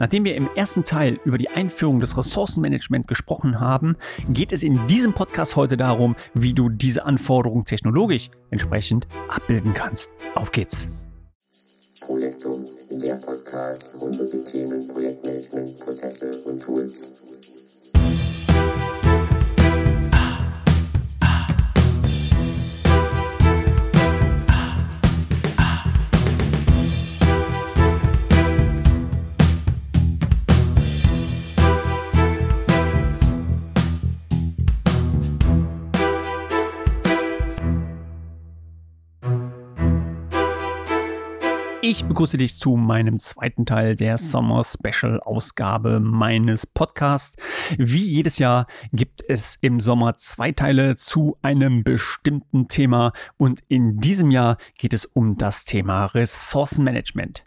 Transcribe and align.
Nachdem 0.00 0.24
wir 0.24 0.34
im 0.34 0.48
ersten 0.56 0.82
Teil 0.82 1.20
über 1.26 1.36
die 1.36 1.50
Einführung 1.50 2.00
des 2.00 2.16
Ressourcenmanagement 2.16 3.06
gesprochen 3.06 3.60
haben, 3.60 3.96
geht 4.30 4.50
es 4.50 4.62
in 4.62 4.86
diesem 4.86 5.12
Podcast 5.12 5.56
heute 5.56 5.76
darum, 5.76 6.16
wie 6.32 6.54
du 6.54 6.70
diese 6.70 7.04
Anforderungen 7.04 7.66
technologisch 7.66 8.30
entsprechend 8.50 9.06
abbilden 9.28 9.74
kannst. 9.74 10.10
Auf 10.34 10.52
geht's! 10.52 11.06
Projektum, 12.06 12.64
der 13.02 13.14
Podcast 13.16 14.00
rund 14.00 14.18
um 14.18 14.26
die 14.32 14.42
Themen 14.42 14.88
Projektmanagement, 14.88 15.80
Prozesse 15.80 16.30
und 16.50 16.62
Tools. 16.62 17.39
Ich 41.82 42.04
begrüße 42.04 42.36
dich 42.36 42.58
zu 42.58 42.76
meinem 42.76 43.18
zweiten 43.18 43.64
Teil 43.64 43.96
der 43.96 44.18
Sommer 44.18 44.62
Special 44.64 45.18
Ausgabe 45.20 45.98
meines 45.98 46.66
Podcasts. 46.66 47.42
Wie 47.78 48.04
jedes 48.04 48.36
Jahr 48.36 48.66
gibt 48.92 49.22
es 49.26 49.56
im 49.62 49.80
Sommer 49.80 50.18
zwei 50.18 50.52
Teile 50.52 50.94
zu 50.96 51.38
einem 51.40 51.82
bestimmten 51.82 52.68
Thema 52.68 53.14
und 53.38 53.62
in 53.68 53.98
diesem 53.98 54.30
Jahr 54.30 54.58
geht 54.76 54.92
es 54.92 55.06
um 55.06 55.38
das 55.38 55.64
Thema 55.64 56.04
Ressourcenmanagement. 56.04 57.46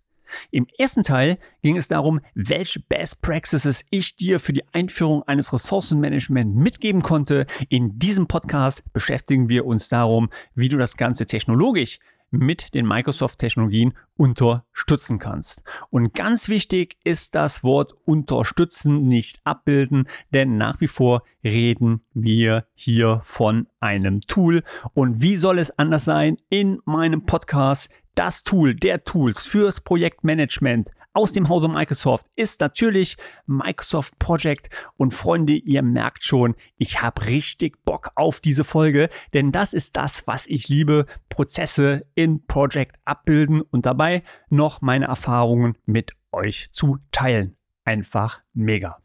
Im 0.49 0.65
ersten 0.79 1.03
Teil 1.03 1.37
ging 1.61 1.77
es 1.77 1.87
darum, 1.87 2.19
welche 2.33 2.79
Best 2.79 3.21
Practices 3.21 3.85
ich 3.91 4.15
dir 4.15 4.39
für 4.39 4.53
die 4.53 4.63
Einführung 4.73 5.21
eines 5.23 5.53
Ressourcenmanagement 5.53 6.55
mitgeben 6.55 7.03
konnte. 7.03 7.45
In 7.69 7.99
diesem 7.99 8.27
Podcast 8.27 8.83
beschäftigen 8.93 9.47
wir 9.47 9.67
uns 9.67 9.89
darum, 9.89 10.31
wie 10.55 10.69
du 10.69 10.79
das 10.79 10.97
Ganze 10.97 11.27
technologisch 11.27 11.99
mit 12.33 12.73
den 12.73 12.87
Microsoft-Technologien 12.87 13.93
unterstützen 14.15 15.19
kannst. 15.19 15.63
Und 15.89 16.13
ganz 16.13 16.49
wichtig 16.49 16.97
ist 17.03 17.35
das 17.35 17.63
Wort 17.63 17.93
unterstützen, 18.05 19.07
nicht 19.07 19.39
abbilden, 19.43 20.07
denn 20.33 20.57
nach 20.57 20.81
wie 20.81 20.87
vor 20.87 21.23
reden 21.43 22.01
wir 22.13 22.65
hier 22.73 23.21
von 23.23 23.67
einem 23.79 24.21
Tool. 24.21 24.63
Und 24.93 25.21
wie 25.21 25.37
soll 25.37 25.59
es 25.59 25.77
anders 25.77 26.05
sein 26.05 26.37
in 26.49 26.79
meinem 26.85 27.25
Podcast? 27.25 27.89
Das 28.15 28.43
Tool 28.43 28.75
der 28.75 29.03
Tools 29.05 29.47
fürs 29.47 29.81
Projektmanagement 29.81 30.91
aus 31.13 31.31
dem 31.31 31.49
Hause 31.49 31.67
Microsoft 31.67 32.27
ist 32.35 32.59
natürlich 32.59 33.17
Microsoft 33.47 34.17
Project. 34.19 34.69
Und 34.97 35.15
Freunde, 35.15 35.53
ihr 35.53 35.81
merkt 35.81 36.23
schon, 36.23 36.55
ich 36.77 37.01
habe 37.01 37.25
richtig 37.25 37.83
Bock 37.85 38.11
auf 38.15 38.39
diese 38.39 38.63
Folge, 38.63 39.09
denn 39.33 39.51
das 39.51 39.73
ist 39.73 39.95
das, 39.95 40.27
was 40.27 40.45
ich 40.45 40.69
liebe. 40.69 41.07
Prozesse 41.29 42.05
in 42.13 42.45
Project 42.45 42.97
abbilden 43.05 43.61
und 43.61 43.87
dabei 43.87 44.23
noch 44.49 44.81
meine 44.81 45.05
Erfahrungen 45.05 45.75
mit 45.85 46.11
euch 46.31 46.69
zu 46.71 46.99
teilen. 47.11 47.55
Einfach 47.83 48.41
mega. 48.53 48.97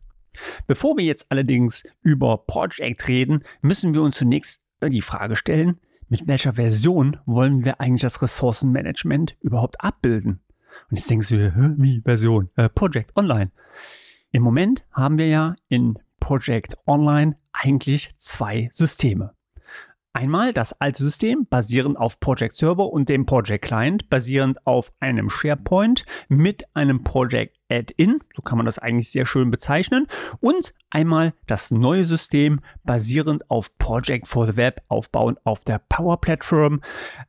Bevor 0.66 0.98
wir 0.98 1.04
jetzt 1.04 1.30
allerdings 1.30 1.82
über 2.02 2.44
Project 2.46 3.08
reden, 3.08 3.42
müssen 3.62 3.94
wir 3.94 4.02
uns 4.02 4.16
zunächst 4.16 4.66
die 4.82 5.02
Frage 5.02 5.34
stellen, 5.34 5.80
mit 6.08 6.26
welcher 6.26 6.54
Version 6.54 7.18
wollen 7.26 7.64
wir 7.64 7.80
eigentlich 7.80 8.02
das 8.02 8.22
Ressourcenmanagement 8.22 9.36
überhaupt 9.40 9.82
abbilden? 9.82 10.40
Und 10.90 10.96
jetzt 10.96 11.10
denkst 11.10 11.28
du 11.28 11.76
wie 11.78 12.00
Version? 12.02 12.50
Äh, 12.56 12.68
Project 12.68 13.16
Online. 13.16 13.50
Im 14.30 14.42
Moment 14.42 14.84
haben 14.92 15.18
wir 15.18 15.28
ja 15.28 15.56
in 15.68 15.98
Project 16.20 16.76
Online 16.86 17.36
eigentlich 17.52 18.14
zwei 18.18 18.68
Systeme. 18.72 19.34
Einmal 20.12 20.52
das 20.52 20.72
alte 20.80 21.02
System 21.02 21.46
basierend 21.48 21.96
auf 21.96 22.18
Project 22.18 22.56
Server 22.56 22.90
und 22.90 23.08
dem 23.08 23.24
Project 23.24 23.64
Client 23.64 24.10
basierend 24.10 24.66
auf 24.66 24.92
einem 25.00 25.30
SharePoint 25.30 26.04
mit 26.28 26.64
einem 26.74 27.04
Project 27.04 27.57
Add-in, 27.70 28.20
so 28.34 28.42
kann 28.42 28.58
man 28.58 28.66
das 28.66 28.78
eigentlich 28.78 29.10
sehr 29.10 29.26
schön 29.26 29.50
bezeichnen, 29.50 30.06
und 30.40 30.74
einmal 30.90 31.34
das 31.46 31.70
neue 31.70 32.04
System 32.04 32.60
basierend 32.84 33.50
auf 33.50 33.76
Project 33.78 34.26
for 34.26 34.46
the 34.46 34.56
Web 34.56 34.82
aufbauend 34.88 35.38
auf 35.44 35.64
der 35.64 35.80
Power 35.88 36.20
Platform. 36.20 36.80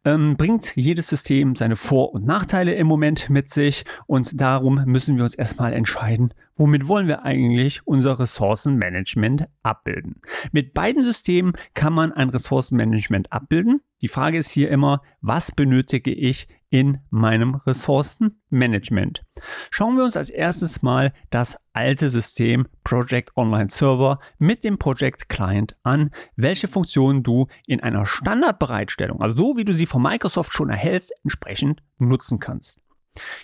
Ähm, 0.06 0.38
bringt 0.38 0.76
jedes 0.76 1.08
System 1.08 1.56
seine 1.56 1.76
Vor- 1.76 2.14
und 2.14 2.26
Nachteile 2.26 2.74
im 2.76 2.88
Moment 2.88 3.30
mit 3.30 3.50
sich 3.50 3.86
und 4.08 4.40
darum 4.40 4.84
müssen 4.86 5.18
wir 5.18 5.24
uns 5.24 5.36
erstmal 5.36 5.74
entscheiden, 5.74 6.34
womit 6.56 6.88
wollen 6.88 7.08
wir 7.08 7.24
eigentlich 7.24 7.86
unser 7.86 8.20
Ressourcenmanagement 8.20 9.48
abbilden. 9.64 10.22
Mit 10.52 10.74
beiden 10.74 11.04
Systemen 11.04 11.54
kann 11.74 11.94
man 11.94 12.12
ein 12.12 12.30
Ressourcenmanagement 12.30 13.32
abbilden. 13.32 13.82
Die 14.02 14.08
Frage 14.08 14.38
ist 14.38 14.52
hier 14.52 14.70
immer, 14.70 15.02
was 15.22 15.52
benötige 15.52 16.14
ich 16.14 16.48
in 16.70 17.00
meinem 17.10 17.56
Ressourcenmanagement. 17.56 19.24
Schauen 19.72 19.98
wir 19.98 20.04
uns 20.04 20.16
als 20.16 20.30
erstes 20.30 20.82
mal 20.82 21.14
das 21.30 21.58
alte 21.74 22.10
System 22.10 22.68
Project 22.84 23.36
Online 23.36 23.70
Server 23.70 24.20
mit 24.38 24.64
dem 24.64 24.78
Project 24.78 25.30
Client 25.30 25.76
an, 25.84 26.12
welche 26.36 26.68
Funktionen 26.68 27.24
du 27.24 27.48
in 27.68 27.82
einer 27.82 28.06
Standardbereitstellung, 28.06 29.22
also 29.22 29.36
so 29.36 29.58
wie 29.58 29.66
du 29.66 29.74
sie 29.74 29.86
von 29.86 30.02
Microsoft 30.02 30.54
schon 30.54 30.70
erhältst, 30.70 31.14
entsprechend 31.24 31.82
nutzen 31.98 32.40
kannst. 32.40 32.80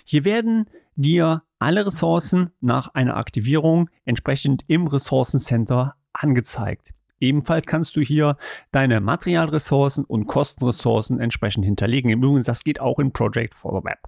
Hier 0.04 0.24
werden 0.24 0.70
dir 0.94 1.42
alle 1.58 1.86
Ressourcen 1.86 2.50
nach 2.60 2.88
einer 2.94 3.16
Aktivierung 3.16 3.90
entsprechend 4.04 4.64
im 4.66 4.86
Ressourcencenter 4.86 5.94
angezeigt. 6.12 6.95
Ebenfalls 7.20 7.66
kannst 7.66 7.96
du 7.96 8.00
hier 8.00 8.36
deine 8.72 9.00
Materialressourcen 9.00 10.04
und 10.04 10.26
Kostenressourcen 10.26 11.20
entsprechend 11.20 11.64
hinterlegen. 11.64 12.10
Übrigens, 12.10 12.46
das 12.46 12.64
geht 12.64 12.80
auch 12.80 12.98
in 12.98 13.12
Project 13.12 13.54
for 13.54 13.78
the 13.78 13.84
Web. 13.84 13.98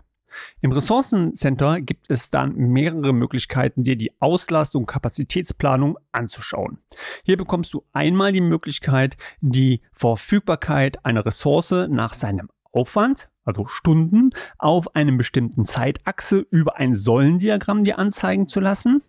Im 0.60 0.72
Ressourcencenter 0.72 1.80
gibt 1.80 2.10
es 2.10 2.30
dann 2.30 2.54
mehrere 2.54 3.12
Möglichkeiten, 3.12 3.82
dir 3.82 3.96
die 3.96 4.12
Auslastung 4.20 4.82
und 4.82 4.86
Kapazitätsplanung 4.86 5.98
anzuschauen. 6.12 6.78
Hier 7.24 7.36
bekommst 7.36 7.72
du 7.74 7.84
einmal 7.92 8.32
die 8.32 8.40
Möglichkeit, 8.40 9.16
die 9.40 9.82
Verfügbarkeit 9.92 11.04
einer 11.04 11.24
Ressource 11.24 11.88
nach 11.88 12.14
seinem 12.14 12.50
Aufwand, 12.72 13.30
also 13.48 13.66
Stunden, 13.66 14.30
auf 14.58 14.94
einem 14.94 15.16
bestimmten 15.16 15.64
Zeitachse 15.64 16.46
über 16.50 16.76
ein 16.76 16.94
Säulendiagramm 16.94 17.82
dir 17.82 17.98
anzeigen 17.98 18.46
zu 18.46 18.60
lassen. 18.60 19.02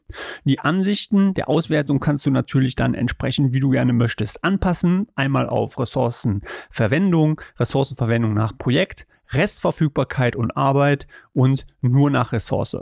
Die 0.46 0.60
Ansichten 0.60 1.34
der 1.36 1.50
Auswertung 1.50 2.00
kannst 2.00 2.26
du 2.26 2.32
natürlich 2.32 2.76
dann 2.76 2.94
entsprechend, 2.96 3.54
wie 3.54 3.60
du 3.60 3.70
gerne 3.70 3.94
möchtest, 3.94 4.44
anpassen. 4.44 5.08
Einmal 5.16 5.48
auf 5.48 5.78
Ressourcenverwendung, 5.78 7.42
Ressourcenverwendung 7.60 8.34
nach 8.34 8.58
Projekt, 8.58 9.06
Restverfügbarkeit 9.32 10.36
und 10.36 10.56
Arbeit 10.58 11.08
und 11.34 11.68
nur 11.82 12.10
nach 12.10 12.32
Ressource. 12.32 12.78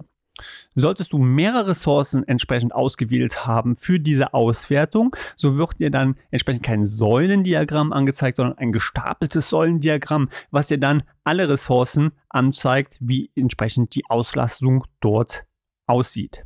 Solltest 0.76 1.14
du 1.14 1.18
mehrere 1.18 1.68
Ressourcen 1.68 2.28
entsprechend 2.28 2.74
ausgewählt 2.74 3.46
haben 3.46 3.78
für 3.78 4.00
diese 4.00 4.34
Auswertung, 4.34 5.16
so 5.36 5.58
wird 5.58 5.80
dir 5.80 5.92
dann 5.92 6.16
entsprechend 6.32 6.64
kein 6.64 6.86
Säulendiagramm 6.86 7.92
angezeigt, 7.94 8.38
sondern 8.38 8.58
ein 8.58 8.72
gestapeltes 8.72 9.50
Säulendiagramm, 9.50 10.30
was 10.52 10.68
dir 10.68 10.78
dann 10.78 11.04
alle 11.24 11.50
Ressourcen 11.50 12.12
anzeigt, 12.30 12.98
wie 13.00 13.32
entsprechend 13.36 13.96
die 13.96 14.06
Auslastung 14.08 14.86
dort 15.00 15.46
aussieht. 15.88 16.46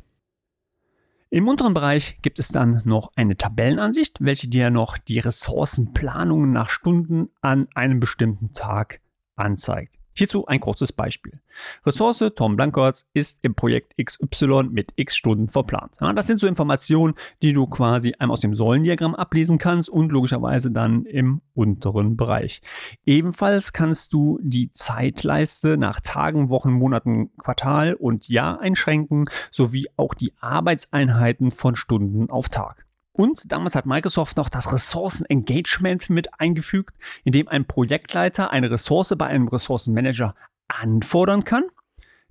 Im 1.30 1.48
unteren 1.48 1.72
Bereich 1.72 2.18
gibt 2.20 2.38
es 2.38 2.48
dann 2.48 2.82
noch 2.84 3.10
eine 3.16 3.38
Tabellenansicht, 3.38 4.18
welche 4.20 4.48
dir 4.48 4.68
noch 4.68 4.98
die 4.98 5.18
Ressourcenplanungen 5.18 6.52
nach 6.52 6.68
Stunden 6.68 7.30
an 7.40 7.68
einem 7.74 8.00
bestimmten 8.00 8.52
Tag 8.52 9.00
anzeigt. 9.34 10.01
Hierzu 10.14 10.46
ein 10.46 10.60
kurzes 10.60 10.92
Beispiel. 10.92 11.40
Ressource 11.86 12.24
Tom 12.34 12.56
Blankertz 12.56 13.06
ist 13.14 13.38
im 13.42 13.54
Projekt 13.54 13.94
XY 14.02 14.64
mit 14.70 14.92
x 14.96 15.16
Stunden 15.16 15.48
verplant. 15.48 15.96
Das 16.14 16.26
sind 16.26 16.38
so 16.38 16.46
Informationen, 16.46 17.14
die 17.40 17.52
du 17.52 17.66
quasi 17.66 18.14
einmal 18.18 18.34
aus 18.34 18.40
dem 18.40 18.54
Säulendiagramm 18.54 19.14
ablesen 19.14 19.58
kannst 19.58 19.88
und 19.88 20.12
logischerweise 20.12 20.70
dann 20.70 21.04
im 21.04 21.40
unteren 21.54 22.16
Bereich. 22.16 22.62
Ebenfalls 23.06 23.72
kannst 23.72 24.12
du 24.12 24.38
die 24.42 24.70
Zeitleiste 24.72 25.76
nach 25.76 26.00
Tagen, 26.00 26.50
Wochen, 26.50 26.72
Monaten, 26.72 27.30
Quartal 27.38 27.94
und 27.94 28.28
Jahr 28.28 28.60
einschränken, 28.60 29.24
sowie 29.50 29.88
auch 29.96 30.14
die 30.14 30.32
Arbeitseinheiten 30.40 31.50
von 31.50 31.76
Stunden 31.76 32.30
auf 32.30 32.48
Tag. 32.48 32.86
Und 33.12 33.52
damals 33.52 33.74
hat 33.74 33.84
Microsoft 33.84 34.36
noch 34.36 34.48
das 34.48 34.72
Ressourcen-Engagement 34.72 36.08
mit 36.08 36.40
eingefügt, 36.40 36.96
indem 37.24 37.48
ein 37.48 37.66
Projektleiter 37.66 38.50
eine 38.50 38.70
Ressource 38.70 39.14
bei 39.16 39.26
einem 39.26 39.48
Ressourcenmanager 39.48 40.34
anfordern 40.68 41.44
kann. 41.44 41.64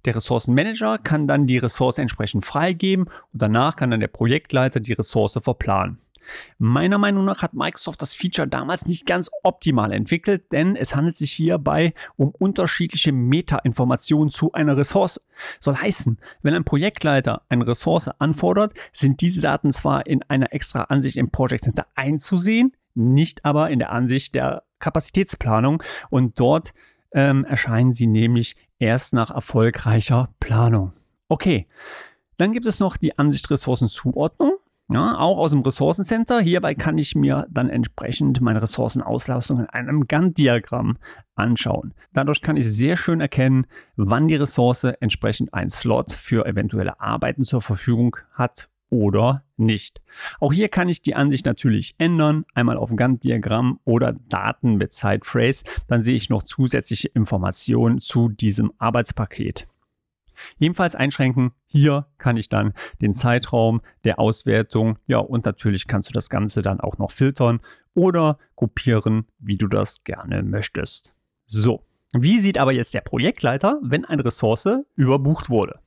Der 0.06 0.16
Ressourcenmanager 0.16 0.98
kann 0.98 1.28
dann 1.28 1.45
die 1.45 1.60
Ressource 1.60 2.00
entsprechend 2.00 2.45
freigeben 2.45 3.06
und 3.06 3.42
danach 3.42 3.75
kann 3.75 3.92
dann 3.92 4.00
der 4.00 4.07
Projektleiter 4.07 4.80
die 4.80 4.94
Ressource 4.94 5.38
verplanen. 5.39 6.00
Meiner 6.57 6.97
Meinung 6.97 7.25
nach 7.25 7.41
hat 7.41 7.53
Microsoft 7.53 8.01
das 8.01 8.15
Feature 8.15 8.47
damals 8.47 8.85
nicht 8.85 9.06
ganz 9.06 9.29
optimal 9.44 9.91
entwickelt, 9.91 10.51
denn 10.51 10.75
es 10.75 10.95
handelt 10.95 11.15
sich 11.15 11.31
hierbei 11.31 11.94
um 12.18 12.29
unterschiedliche 12.29 13.12
Meta-Informationen 13.12 14.29
zu 14.29 14.51
einer 14.53 14.77
Ressource. 14.77 15.21
Soll 15.59 15.75
heißen, 15.75 16.18
wenn 16.41 16.53
ein 16.53 16.63
Projektleiter 16.63 17.41
eine 17.50 17.68
Ressource 17.68 18.09
anfordert, 18.19 18.73
sind 18.94 19.21
diese 19.21 19.41
Daten 19.41 19.71
zwar 19.71 20.06
in 20.07 20.23
einer 20.23 20.53
extra 20.53 20.83
Ansicht 20.83 21.18
im 21.18 21.31
Project 21.31 21.65
Center 21.65 21.88
einzusehen, 21.95 22.73
nicht 22.94 23.45
aber 23.45 23.69
in 23.69 23.79
der 23.79 23.91
Ansicht 23.91 24.35
der 24.35 24.63
Kapazitätsplanung 24.79 25.81
und 26.09 26.39
dort 26.39 26.73
ähm, 27.13 27.45
erscheinen 27.45 27.94
sie 27.94 28.07
nämlich 28.07 28.56
erst 28.79 29.13
nach 29.13 29.29
erfolgreicher 29.31 30.29
Planung. 30.39 30.94
Okay, 31.27 31.68
dann 32.38 32.51
gibt 32.51 32.65
es 32.65 32.79
noch 32.79 32.97
die 32.97 33.18
Ansicht 33.18 33.50
Ressourcenzuordnung. 33.51 34.50
Ja, 34.94 35.18
auch 35.18 35.38
aus 35.38 35.52
dem 35.52 35.62
Ressourcencenter. 35.62 36.42
Hierbei 36.42 36.76
kann 36.76 36.98
ich 36.98 37.16
mir 37.16 37.48
dann 37.50 37.70
entsprechend 37.70 38.42
meine 38.42 38.62
Ressourcenauslastung 38.62 39.62
in 39.62 39.70
einem 39.70 40.06
Gantt-Diagramm 40.06 40.98
anschauen. 41.34 41.94
Dadurch 42.12 42.42
kann 42.42 42.58
ich 42.58 42.70
sehr 42.70 42.98
schön 42.98 43.22
erkennen, 43.22 43.68
wann 43.96 44.28
die 44.28 44.36
Ressource 44.36 44.84
entsprechend 44.84 45.54
einen 45.54 45.70
Slot 45.70 46.12
für 46.12 46.46
eventuelle 46.46 47.00
Arbeiten 47.00 47.46
zur 47.46 47.62
Verfügung 47.62 48.18
hat 48.34 48.70
oder 48.90 49.46
nicht. 49.56 50.02
Auch 50.42 50.52
hier 50.52 50.68
kann 50.68 50.90
ich 50.90 51.02
die 51.02 51.16
Ansicht 51.16 51.46
natürlich 51.46 51.96
ändern, 51.98 52.44
einmal 52.54 52.76
auf 52.76 52.90
dem 52.90 52.98
Gantt-Diagramm 52.98 53.80
oder 53.86 54.12
Daten 54.28 54.76
mit 54.76 54.92
Sidephrase. 54.92 55.64
Dann 55.88 56.04
sehe 56.04 56.16
ich 56.16 56.30
noch 56.30 56.44
zusätzliche 56.44 57.08
Informationen 57.08 58.02
zu 58.02 58.28
diesem 58.28 58.74
Arbeitspaket. 58.78 59.70
Jedenfalls 60.58 60.96
einschränken. 60.96 61.52
Hier 61.71 62.06
kann 62.18 62.35
ich 62.35 62.50
dann 62.50 62.73
den 63.01 63.13
Zeitraum 63.13 63.79
der 64.03 64.19
Auswertung, 64.19 65.00
ja, 65.07 65.19
und 65.19 65.45
natürlich 65.45 65.88
kannst 65.88 66.09
du 66.09 66.13
das 66.13 66.29
Ganze 66.29 66.62
dann 66.62 66.81
auch 66.81 66.97
noch 66.97 67.12
filtern 67.12 67.62
oder 67.94 68.38
gruppieren, 68.57 69.25
wie 69.39 69.56
du 69.56 69.68
das 69.68 70.03
gerne 70.03 70.44
möchtest. 70.44 71.15
So, 71.45 71.85
wie 72.13 72.39
sieht 72.39 72.57
aber 72.57 72.73
jetzt 72.73 72.94
der 72.94 73.00
Projektleiter, 73.00 73.79
wenn 73.81 74.03
eine 74.03 74.25
Ressource 74.25 74.68
überbucht 74.97 75.50
wurde? 75.50 75.79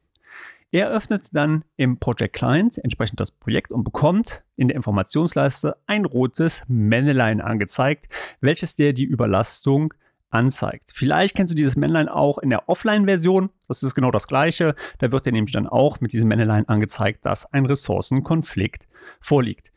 Er 0.70 0.88
öffnet 0.88 1.28
dann 1.32 1.64
im 1.76 1.98
Project 1.98 2.34
Client 2.34 2.78
entsprechend 2.78 3.20
das 3.20 3.30
Projekt 3.30 3.70
und 3.70 3.84
bekommt 3.84 4.42
in 4.56 4.68
der 4.68 4.76
Informationsleiste 4.76 5.76
ein 5.86 6.06
rotes 6.06 6.64
Männlein 6.66 7.42
angezeigt, 7.42 8.08
welches 8.40 8.74
der 8.74 8.94
die 8.94 9.04
Überlastung 9.04 9.92
anzeigt. 10.34 10.92
Vielleicht 10.94 11.36
kennst 11.36 11.52
du 11.52 11.54
dieses 11.54 11.76
Männlein 11.76 12.08
auch 12.08 12.38
in 12.38 12.50
der 12.50 12.68
Offline-Version. 12.68 13.50
Das 13.68 13.82
ist 13.82 13.94
genau 13.94 14.10
das 14.10 14.26
gleiche. 14.26 14.74
Da 14.98 15.12
wird 15.12 15.26
dir 15.26 15.32
nämlich 15.32 15.52
dann 15.52 15.66
auch 15.66 16.00
mit 16.00 16.12
diesem 16.12 16.28
Männlein 16.28 16.68
angezeigt, 16.68 17.24
dass 17.24 17.50
ein 17.52 17.66
Ressourcenkonflikt 17.66 18.86
vorliegt. 19.20 19.70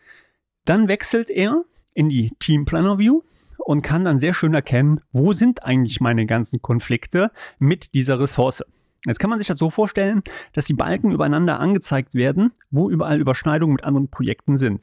Dann 0.66 0.88
wechselt 0.88 1.30
er 1.30 1.64
in 1.94 2.10
die 2.10 2.32
Team 2.40 2.66
Planner 2.66 2.98
View 2.98 3.22
und 3.58 3.82
kann 3.82 4.06
dann 4.06 4.20
sehr 4.20 4.34
schön 4.34 4.54
erkennen, 4.54 5.02
wo 5.12 5.34
sind 5.34 5.64
eigentlich 5.64 6.02
meine 6.02 6.26
ganzen 6.26 6.62
Konflikte 6.62 7.32
mit 7.60 7.94
dieser 7.94 8.20
Ressource. 8.20 8.64
Jetzt 9.06 9.20
kann 9.20 9.30
man 9.30 9.40
sich 9.40 9.48
das 9.48 9.58
so 9.58 9.70
vorstellen, 9.70 10.24
dass 10.54 10.66
die 10.66 10.74
Balken 10.74 11.12
übereinander 11.12 11.60
angezeigt 11.60 12.14
werden, 12.16 12.52
wo 12.72 12.90
überall 12.90 13.22
Überschneidungen 13.22 13.76
mit 13.76 13.84
anderen 13.86 14.10
Projekten 14.10 14.58
sind. 14.58 14.82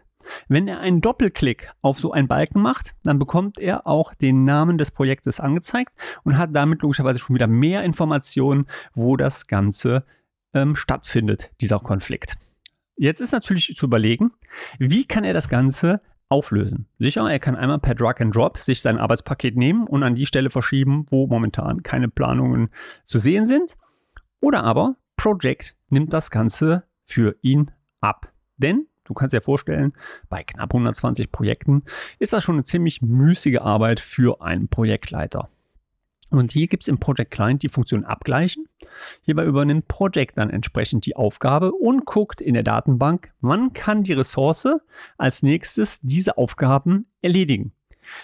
Wenn 0.48 0.68
er 0.68 0.80
einen 0.80 1.00
Doppelklick 1.00 1.72
auf 1.82 1.98
so 1.98 2.12
einen 2.12 2.28
Balken 2.28 2.60
macht, 2.60 2.94
dann 3.02 3.18
bekommt 3.18 3.58
er 3.58 3.86
auch 3.86 4.14
den 4.14 4.44
Namen 4.44 4.78
des 4.78 4.90
Projektes 4.90 5.40
angezeigt 5.40 5.92
und 6.24 6.38
hat 6.38 6.50
damit 6.52 6.82
logischerweise 6.82 7.18
schon 7.18 7.34
wieder 7.34 7.46
mehr 7.46 7.84
Informationen, 7.84 8.66
wo 8.94 9.16
das 9.16 9.46
Ganze 9.46 10.04
ähm, 10.52 10.76
stattfindet, 10.76 11.50
dieser 11.60 11.80
Konflikt. 11.80 12.36
Jetzt 12.96 13.20
ist 13.20 13.32
natürlich 13.32 13.74
zu 13.74 13.86
überlegen, 13.86 14.32
wie 14.78 15.04
kann 15.04 15.24
er 15.24 15.34
das 15.34 15.48
Ganze 15.48 16.00
auflösen. 16.28 16.86
Sicher, 16.98 17.30
er 17.30 17.38
kann 17.38 17.56
einmal 17.56 17.78
per 17.78 17.94
Drag 17.94 18.20
and 18.20 18.34
Drop 18.34 18.58
sich 18.58 18.80
sein 18.80 18.98
Arbeitspaket 18.98 19.56
nehmen 19.56 19.86
und 19.86 20.02
an 20.02 20.14
die 20.14 20.26
Stelle 20.26 20.50
verschieben, 20.50 21.06
wo 21.10 21.26
momentan 21.26 21.82
keine 21.82 22.08
Planungen 22.08 22.70
zu 23.04 23.18
sehen 23.18 23.46
sind. 23.46 23.76
Oder 24.40 24.64
aber 24.64 24.96
Project 25.16 25.76
nimmt 25.90 26.12
das 26.12 26.30
Ganze 26.30 26.84
für 27.04 27.36
ihn 27.42 27.70
ab. 28.00 28.32
Denn 28.56 28.86
du 29.04 29.14
kannst 29.14 29.34
dir 29.34 29.40
vorstellen, 29.40 29.92
bei 30.28 30.42
knapp 30.42 30.74
120 30.74 31.30
Projekten 31.30 31.82
ist 32.18 32.32
das 32.32 32.44
schon 32.44 32.56
eine 32.56 32.64
ziemlich 32.64 33.02
müßige 33.02 33.58
Arbeit 33.58 34.00
für 34.00 34.40
einen 34.40 34.68
Projektleiter. 34.68 35.48
Und 36.30 36.50
hier 36.50 36.66
gibt 36.66 36.82
es 36.82 36.88
im 36.88 36.98
Project 36.98 37.30
Client 37.30 37.62
die 37.62 37.68
Funktion 37.68 38.04
Abgleichen. 38.04 38.66
Hierbei 39.22 39.44
übernimmt 39.44 39.86
Project 39.86 40.36
dann 40.36 40.50
entsprechend 40.50 41.06
die 41.06 41.14
Aufgabe 41.14 41.72
und 41.72 42.06
guckt 42.06 42.40
in 42.40 42.54
der 42.54 42.64
Datenbank, 42.64 43.32
wann 43.40 43.72
kann 43.72 44.02
die 44.02 44.14
Ressource 44.14 44.66
als 45.16 45.42
nächstes 45.42 46.00
diese 46.00 46.36
Aufgaben 46.36 47.06
erledigen. 47.22 47.72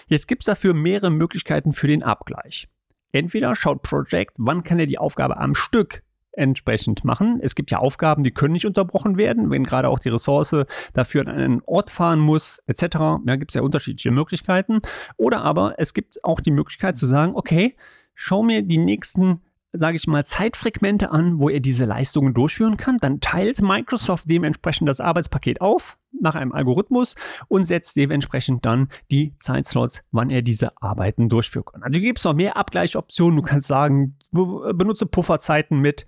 Jetzt 0.07 0.27
gibt 0.27 0.41
es 0.41 0.47
dafür 0.47 0.73
mehrere 0.73 1.09
Möglichkeiten 1.09 1.73
für 1.73 1.87
den 1.87 2.03
Abgleich. 2.03 2.67
Entweder 3.13 3.55
schaut 3.55 3.81
Project, 3.81 4.35
wann 4.39 4.63
kann 4.63 4.79
er 4.79 4.87
die 4.87 4.97
Aufgabe 4.97 5.37
am 5.37 5.55
Stück 5.55 6.03
entsprechend 6.33 7.03
machen. 7.03 7.39
Es 7.41 7.55
gibt 7.55 7.71
ja 7.71 7.79
Aufgaben, 7.79 8.23
die 8.23 8.31
können 8.31 8.53
nicht 8.53 8.65
unterbrochen 8.65 9.17
werden, 9.17 9.49
wenn 9.49 9.63
gerade 9.63 9.89
auch 9.89 9.99
die 9.99 10.09
Ressource 10.09 10.55
dafür 10.93 11.21
an 11.21 11.29
einen 11.29 11.61
Ort 11.65 11.89
fahren 11.89 12.19
muss, 12.19 12.61
etc. 12.67 12.95
Ja, 13.25 13.35
gibt 13.35 13.51
es 13.51 13.55
ja 13.55 13.61
unterschiedliche 13.61 14.11
Möglichkeiten. 14.11 14.81
Oder 15.17 15.41
aber 15.41 15.75
es 15.77 15.93
gibt 15.93 16.23
auch 16.23 16.39
die 16.39 16.51
Möglichkeit 16.51 16.97
zu 16.97 17.05
sagen, 17.05 17.33
okay, 17.35 17.75
schau 18.15 18.43
mir 18.43 18.61
die 18.61 18.77
nächsten 18.77 19.41
sage 19.73 19.95
ich 19.95 20.07
mal, 20.07 20.25
Zeitfragmente 20.25 21.11
an, 21.11 21.39
wo 21.39 21.49
er 21.49 21.59
diese 21.59 21.85
Leistungen 21.85 22.33
durchführen 22.33 22.77
kann. 22.77 22.97
Dann 22.99 23.19
teilt 23.21 23.61
Microsoft 23.61 24.29
dementsprechend 24.29 24.89
das 24.89 24.99
Arbeitspaket 24.99 25.61
auf 25.61 25.97
nach 26.19 26.35
einem 26.35 26.51
Algorithmus 26.51 27.15
und 27.47 27.63
setzt 27.63 27.95
dementsprechend 27.95 28.65
dann 28.65 28.89
die 29.09 29.33
Zeitslots, 29.39 30.03
wann 30.11 30.29
er 30.29 30.41
diese 30.41 30.81
Arbeiten 30.81 31.29
durchführen 31.29 31.65
kann. 31.65 31.83
Also 31.83 31.99
gibt 31.99 32.19
es 32.19 32.25
noch 32.25 32.33
mehr 32.33 32.57
Abgleichoptionen. 32.57 33.37
Du 33.37 33.43
kannst 33.43 33.67
sagen, 33.67 34.17
benutze 34.31 35.05
Pufferzeiten 35.05 35.79
mit, 35.79 36.05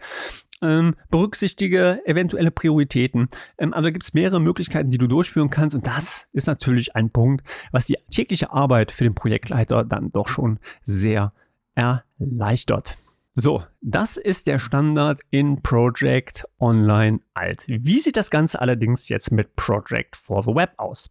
ähm, 0.62 0.96
berücksichtige 1.10 2.02
eventuelle 2.06 2.52
Prioritäten. 2.52 3.28
Ähm, 3.58 3.74
also 3.74 3.92
gibt 3.92 4.04
es 4.04 4.14
mehrere 4.14 4.40
Möglichkeiten, 4.40 4.90
die 4.90 4.98
du 4.98 5.08
durchführen 5.08 5.50
kannst. 5.50 5.76
Und 5.76 5.86
das 5.88 6.28
ist 6.32 6.48
natürlich 6.48 6.96
ein 6.96 7.10
Punkt, 7.10 7.46
was 7.72 7.86
die 7.86 7.98
tägliche 8.12 8.52
Arbeit 8.52 8.92
für 8.92 9.04
den 9.04 9.16
Projektleiter 9.16 9.84
dann 9.84 10.12
doch 10.12 10.30
schon 10.30 10.60
sehr 10.84 11.34
erleichtert. 11.76 12.98
So, 13.36 13.64
das 13.82 14.18
ist 14.18 14.46
der 14.46 14.60
Standard 14.60 15.20
in 15.32 15.64
Project 15.64 16.46
Online 16.60 17.20
Alt. 17.34 17.66
Wie 17.68 17.98
sieht 17.98 18.16
das 18.16 18.30
Ganze 18.30 18.62
allerdings 18.62 19.10
jetzt 19.10 19.32
mit 19.32 19.56
Project 19.56 20.16
for 20.16 20.44
the 20.44 20.54
Web 20.54 20.74
aus? 20.78 21.10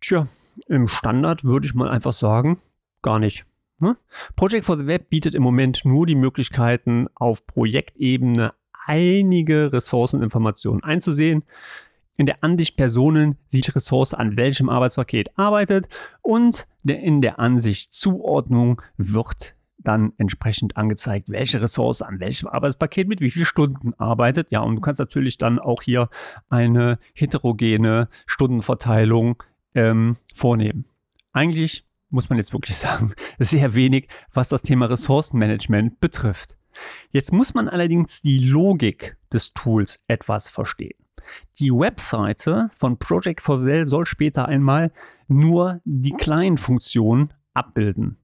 Tja, 0.00 0.26
im 0.66 0.88
Standard 0.88 1.44
würde 1.44 1.66
ich 1.66 1.74
mal 1.74 1.90
einfach 1.90 2.12
sagen, 2.12 2.60
gar 3.02 3.20
nicht. 3.20 3.46
Ne? 3.78 3.96
Project 4.34 4.64
for 4.64 4.76
the 4.76 4.88
Web 4.88 5.10
bietet 5.10 5.36
im 5.36 5.44
Moment 5.44 5.84
nur 5.84 6.06
die 6.06 6.16
Möglichkeiten, 6.16 7.06
auf 7.14 7.46
Projektebene 7.46 8.52
einige 8.86 9.72
Ressourceninformationen 9.72 10.82
einzusehen. 10.82 11.44
In 12.16 12.26
der 12.26 12.42
Ansicht 12.42 12.76
Personen 12.76 13.36
sieht 13.46 13.76
Ressource 13.76 14.12
an 14.12 14.36
welchem 14.36 14.68
Arbeitspaket 14.68 15.38
arbeitet 15.38 15.88
und 16.20 16.66
in 16.84 17.22
der 17.22 17.38
Ansicht 17.38 17.94
Zuordnung 17.94 18.82
wird 18.96 19.54
dann 19.78 20.12
entsprechend 20.18 20.76
angezeigt, 20.76 21.28
welche 21.28 21.60
Ressource 21.60 22.02
an 22.02 22.20
welchem 22.20 22.48
Arbeitspaket 22.48 23.08
mit 23.08 23.20
wie 23.20 23.30
vielen 23.30 23.46
Stunden 23.46 23.94
arbeitet. 23.94 24.50
Ja, 24.50 24.60
und 24.60 24.76
du 24.76 24.80
kannst 24.80 24.98
natürlich 24.98 25.38
dann 25.38 25.58
auch 25.58 25.82
hier 25.82 26.08
eine 26.48 26.98
heterogene 27.14 28.08
Stundenverteilung 28.26 29.42
ähm, 29.74 30.16
vornehmen. 30.34 30.84
Eigentlich 31.32 31.84
muss 32.10 32.28
man 32.28 32.38
jetzt 32.38 32.52
wirklich 32.52 32.76
sagen, 32.78 33.12
sehr 33.38 33.74
wenig, 33.74 34.08
was 34.32 34.48
das 34.48 34.62
Thema 34.62 34.86
Ressourcenmanagement 34.86 36.00
betrifft. 36.00 36.56
Jetzt 37.10 37.32
muss 37.32 37.54
man 37.54 37.68
allerdings 37.68 38.22
die 38.22 38.38
Logik 38.38 39.16
des 39.32 39.52
Tools 39.52 40.00
etwas 40.06 40.48
verstehen. 40.48 40.98
Die 41.58 41.72
Webseite 41.72 42.70
von 42.74 42.98
Project 42.98 43.42
for 43.42 43.64
Well 43.64 43.86
soll 43.86 44.06
später 44.06 44.46
einmal 44.46 44.92
nur 45.26 45.80
die 45.84 46.12
kleinen 46.12 46.56
Funktionen 46.56 47.34
abbilden. 47.52 48.16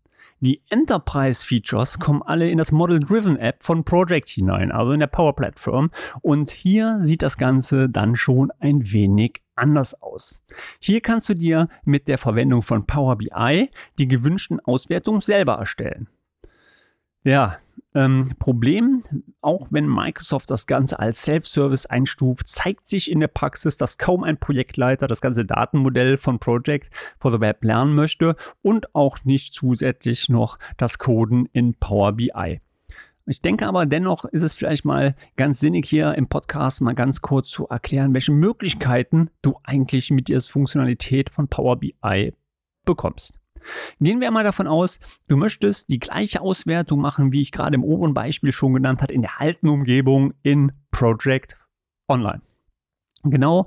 Die 0.44 0.60
Enterprise-Features 0.68 1.98
kommen 1.98 2.20
alle 2.22 2.50
in 2.50 2.58
das 2.58 2.70
Model-Driven 2.70 3.38
App 3.38 3.62
von 3.62 3.82
Project 3.82 4.28
hinein, 4.28 4.72
also 4.72 4.92
in 4.92 5.00
der 5.00 5.06
Power 5.06 5.34
Platform. 5.34 5.90
Und 6.20 6.50
hier 6.50 6.98
sieht 7.00 7.22
das 7.22 7.38
Ganze 7.38 7.88
dann 7.88 8.14
schon 8.14 8.52
ein 8.58 8.92
wenig 8.92 9.40
anders 9.54 10.02
aus. 10.02 10.44
Hier 10.80 11.00
kannst 11.00 11.30
du 11.30 11.34
dir 11.34 11.68
mit 11.86 12.08
der 12.08 12.18
Verwendung 12.18 12.60
von 12.60 12.86
Power 12.86 13.16
BI 13.16 13.70
die 13.96 14.06
gewünschten 14.06 14.60
Auswertungen 14.60 15.22
selber 15.22 15.54
erstellen. 15.54 16.08
Ja, 17.22 17.56
ähm, 17.94 18.32
Problem, 18.38 19.02
auch 19.40 19.68
wenn 19.70 19.86
Microsoft 19.86 20.50
das 20.50 20.66
Ganze 20.66 20.98
als 20.98 21.22
Self-Service 21.22 21.86
einstuft, 21.86 22.48
zeigt 22.48 22.88
sich 22.88 23.10
in 23.10 23.20
der 23.20 23.28
Praxis, 23.28 23.76
dass 23.76 23.98
kaum 23.98 24.24
ein 24.24 24.38
Projektleiter 24.38 25.06
das 25.06 25.20
ganze 25.20 25.44
Datenmodell 25.44 26.18
von 26.18 26.38
Project 26.38 26.90
for 27.18 27.30
the 27.30 27.40
Web 27.40 27.62
lernen 27.62 27.94
möchte 27.94 28.36
und 28.62 28.94
auch 28.94 29.24
nicht 29.24 29.54
zusätzlich 29.54 30.28
noch 30.28 30.58
das 30.76 30.98
Coden 30.98 31.48
in 31.52 31.74
Power 31.74 32.12
BI. 32.12 32.60
Ich 33.26 33.40
denke 33.40 33.66
aber 33.66 33.86
dennoch 33.86 34.26
ist 34.26 34.42
es 34.42 34.52
vielleicht 34.52 34.84
mal 34.84 35.14
ganz 35.36 35.58
sinnig 35.58 35.88
hier 35.88 36.14
im 36.14 36.28
Podcast 36.28 36.82
mal 36.82 36.94
ganz 36.94 37.22
kurz 37.22 37.48
zu 37.48 37.66
erklären, 37.68 38.12
welche 38.12 38.32
Möglichkeiten 38.32 39.30
du 39.40 39.58
eigentlich 39.62 40.10
mit 40.10 40.28
der 40.28 40.42
Funktionalität 40.42 41.30
von 41.30 41.48
Power 41.48 41.76
BI 41.76 42.34
bekommst. 42.84 43.38
Gehen 44.00 44.20
wir 44.20 44.30
mal 44.30 44.44
davon 44.44 44.66
aus, 44.66 45.00
du 45.28 45.36
möchtest 45.36 45.88
die 45.88 45.98
gleiche 45.98 46.40
Auswertung 46.40 47.00
machen, 47.00 47.32
wie 47.32 47.40
ich 47.40 47.52
gerade 47.52 47.74
im 47.74 47.84
oberen 47.84 48.14
Beispiel 48.14 48.52
schon 48.52 48.74
genannt 48.74 49.02
habe, 49.02 49.12
in 49.12 49.22
der 49.22 49.40
alten 49.40 49.68
Umgebung 49.68 50.34
in 50.42 50.72
Project 50.90 51.56
Online. 52.08 52.42
Genau 53.22 53.64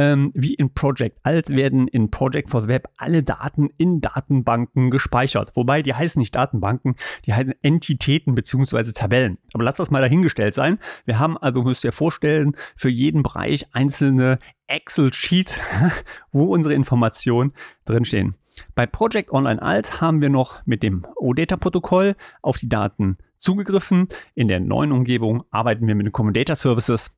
ähm, 0.00 0.32
wie 0.34 0.54
in 0.54 0.72
Project 0.72 1.18
Alt 1.22 1.50
werden 1.50 1.86
in 1.86 2.10
Project 2.10 2.50
for 2.50 2.62
the 2.62 2.68
Web 2.68 2.88
alle 2.96 3.22
Daten 3.22 3.68
in 3.76 4.00
Datenbanken 4.00 4.90
gespeichert. 4.90 5.52
Wobei 5.54 5.82
die 5.82 5.94
heißen 5.94 6.18
nicht 6.18 6.34
Datenbanken, 6.34 6.96
die 7.26 7.34
heißen 7.34 7.54
Entitäten 7.62 8.34
bzw. 8.34 8.92
Tabellen. 8.92 9.38
Aber 9.52 9.64
lass 9.64 9.76
das 9.76 9.90
mal 9.90 10.00
dahingestellt 10.00 10.54
sein. 10.54 10.78
Wir 11.04 11.18
haben 11.18 11.36
also, 11.36 11.62
müsst 11.62 11.84
ihr 11.84 11.92
vorstellen, 11.92 12.56
für 12.76 12.88
jeden 12.88 13.22
Bereich 13.22 13.66
einzelne 13.72 14.38
Excel-Sheets, 14.68 15.58
wo 16.32 16.44
unsere 16.44 16.74
Informationen 16.74 17.52
drinstehen. 17.84 18.36
Bei 18.74 18.86
Project 18.86 19.32
Online 19.32 19.60
Alt 19.60 20.00
haben 20.00 20.20
wir 20.20 20.30
noch 20.30 20.64
mit 20.66 20.82
dem 20.82 21.06
OData-Protokoll 21.16 22.16
auf 22.42 22.58
die 22.58 22.68
Daten 22.68 23.18
zugegriffen. 23.36 24.06
In 24.34 24.48
der 24.48 24.60
neuen 24.60 24.92
Umgebung 24.92 25.44
arbeiten 25.50 25.86
wir 25.86 25.94
mit 25.94 26.06
den 26.06 26.12
Common 26.12 26.34
Data 26.34 26.54
Services 26.54 27.12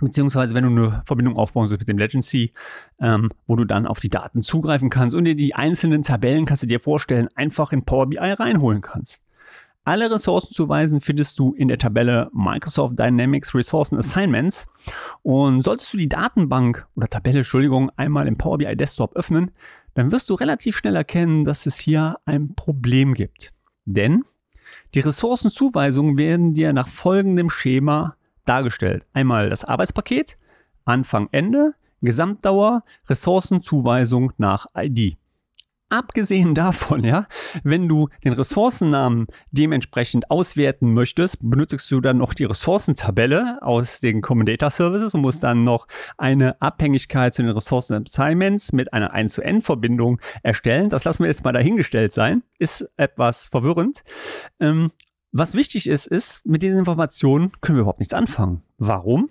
beziehungsweise 0.00 0.54
wenn 0.54 0.64
du 0.64 0.70
eine 0.70 1.02
Verbindung 1.04 1.36
aufbauen 1.36 1.70
willst 1.70 1.80
mit 1.80 1.88
dem 1.88 1.98
Legacy, 1.98 2.52
ähm, 3.00 3.30
wo 3.46 3.56
du 3.56 3.64
dann 3.64 3.86
auf 3.86 4.00
die 4.00 4.08
Daten 4.08 4.42
zugreifen 4.42 4.90
kannst 4.90 5.14
und 5.14 5.24
dir 5.24 5.34
die 5.34 5.54
einzelnen 5.54 6.02
Tabellen, 6.02 6.46
kannst 6.46 6.62
du 6.62 6.66
dir 6.66 6.80
vorstellen, 6.80 7.28
einfach 7.34 7.72
in 7.72 7.84
Power 7.84 8.06
BI 8.06 8.18
reinholen 8.18 8.80
kannst. 8.80 9.24
Alle 9.84 10.10
Ressourcenzuweisen 10.10 11.00
findest 11.00 11.38
du 11.38 11.54
in 11.54 11.68
der 11.68 11.78
Tabelle 11.78 12.28
Microsoft 12.34 12.98
Dynamics 12.98 13.54
Ressourcen 13.54 13.96
Assignments. 13.96 14.66
Und 15.22 15.62
solltest 15.62 15.94
du 15.94 15.96
die 15.96 16.10
Datenbank 16.10 16.86
oder 16.94 17.08
Tabelle, 17.08 17.38
Entschuldigung, 17.38 17.90
einmal 17.96 18.28
im 18.28 18.36
Power 18.36 18.58
BI 18.58 18.76
Desktop 18.76 19.16
öffnen, 19.16 19.50
dann 19.94 20.12
wirst 20.12 20.30
du 20.30 20.34
relativ 20.34 20.76
schnell 20.76 20.96
erkennen, 20.96 21.44
dass 21.44 21.66
es 21.66 21.78
hier 21.78 22.18
ein 22.24 22.54
Problem 22.54 23.14
gibt. 23.14 23.52
Denn 23.84 24.22
die 24.94 25.00
Ressourcenzuweisungen 25.00 26.16
werden 26.16 26.54
dir 26.54 26.72
nach 26.72 26.88
folgendem 26.88 27.50
Schema 27.50 28.16
dargestellt. 28.44 29.06
Einmal 29.12 29.50
das 29.50 29.64
Arbeitspaket, 29.64 30.38
Anfang, 30.84 31.28
Ende, 31.32 31.74
Gesamtdauer, 32.00 32.84
Ressourcenzuweisung 33.08 34.32
nach 34.38 34.66
ID. 34.76 35.16
Abgesehen 35.90 36.54
davon, 36.54 37.02
ja, 37.02 37.24
wenn 37.64 37.88
du 37.88 38.08
den 38.22 38.34
Ressourcennamen 38.34 39.26
dementsprechend 39.52 40.30
auswerten 40.30 40.92
möchtest, 40.92 41.38
benötigst 41.40 41.90
du 41.90 42.02
dann 42.02 42.18
noch 42.18 42.34
die 42.34 42.44
Ressourcentabelle 42.44 43.62
aus 43.62 44.00
den 44.00 44.20
Common 44.20 44.44
Data 44.44 44.68
Services 44.68 45.14
und 45.14 45.22
musst 45.22 45.42
dann 45.42 45.64
noch 45.64 45.86
eine 46.18 46.60
Abhängigkeit 46.60 47.32
zu 47.32 47.42
den 47.42 47.52
Ressourcen 47.52 48.04
Assignments 48.06 48.72
mit 48.72 48.92
einer 48.92 49.12
1 49.12 49.32
zu 49.32 49.40
N 49.40 49.62
Verbindung 49.62 50.20
erstellen. 50.42 50.90
Das 50.90 51.04
lassen 51.04 51.22
wir 51.22 51.28
jetzt 51.28 51.44
mal 51.44 51.52
dahingestellt 51.52 52.12
sein. 52.12 52.42
Ist 52.58 52.86
etwas 52.98 53.46
verwirrend. 53.46 54.02
Ähm, 54.60 54.90
was 55.32 55.54
wichtig 55.54 55.88
ist, 55.88 56.06
ist, 56.06 56.44
mit 56.46 56.62
diesen 56.62 56.78
Informationen 56.78 57.52
können 57.62 57.78
wir 57.78 57.82
überhaupt 57.82 58.00
nichts 58.00 58.14
anfangen. 58.14 58.62
Warum? 58.76 59.30